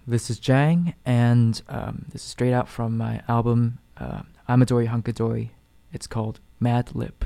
This 0.06 0.30
is 0.30 0.38
Jang, 0.38 0.94
and 1.06 1.62
um, 1.70 2.06
this 2.12 2.22
is 2.24 2.28
straight 2.30 2.54
out 2.54 2.68
from 2.68 2.98
my 2.98 3.22
album 3.28 3.80
uh, 3.98 4.24
Amadori 4.50 4.90
Hunkadori. 4.90 5.50
It's 5.94 6.08
called 6.08 6.40
Mad 6.60 6.94
Lip. 6.94 7.24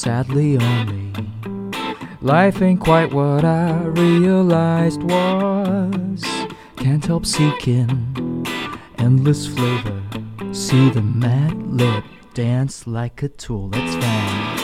Sadly 0.00 0.56
only. 0.56 1.12
Life 2.22 2.62
ain't 2.62 2.80
quite 2.80 3.12
what 3.12 3.44
I 3.44 3.82
realized 3.82 5.02
was. 5.02 6.24
Can't 6.76 7.04
help 7.04 7.26
seeking 7.26 8.46
endless 8.96 9.46
flavor. 9.46 10.02
See 10.52 10.88
the 10.88 11.02
mad 11.02 11.54
lip 11.70 12.04
dance 12.32 12.86
like 12.86 13.22
a 13.22 13.28
tool. 13.28 13.72
Find. 13.72 14.59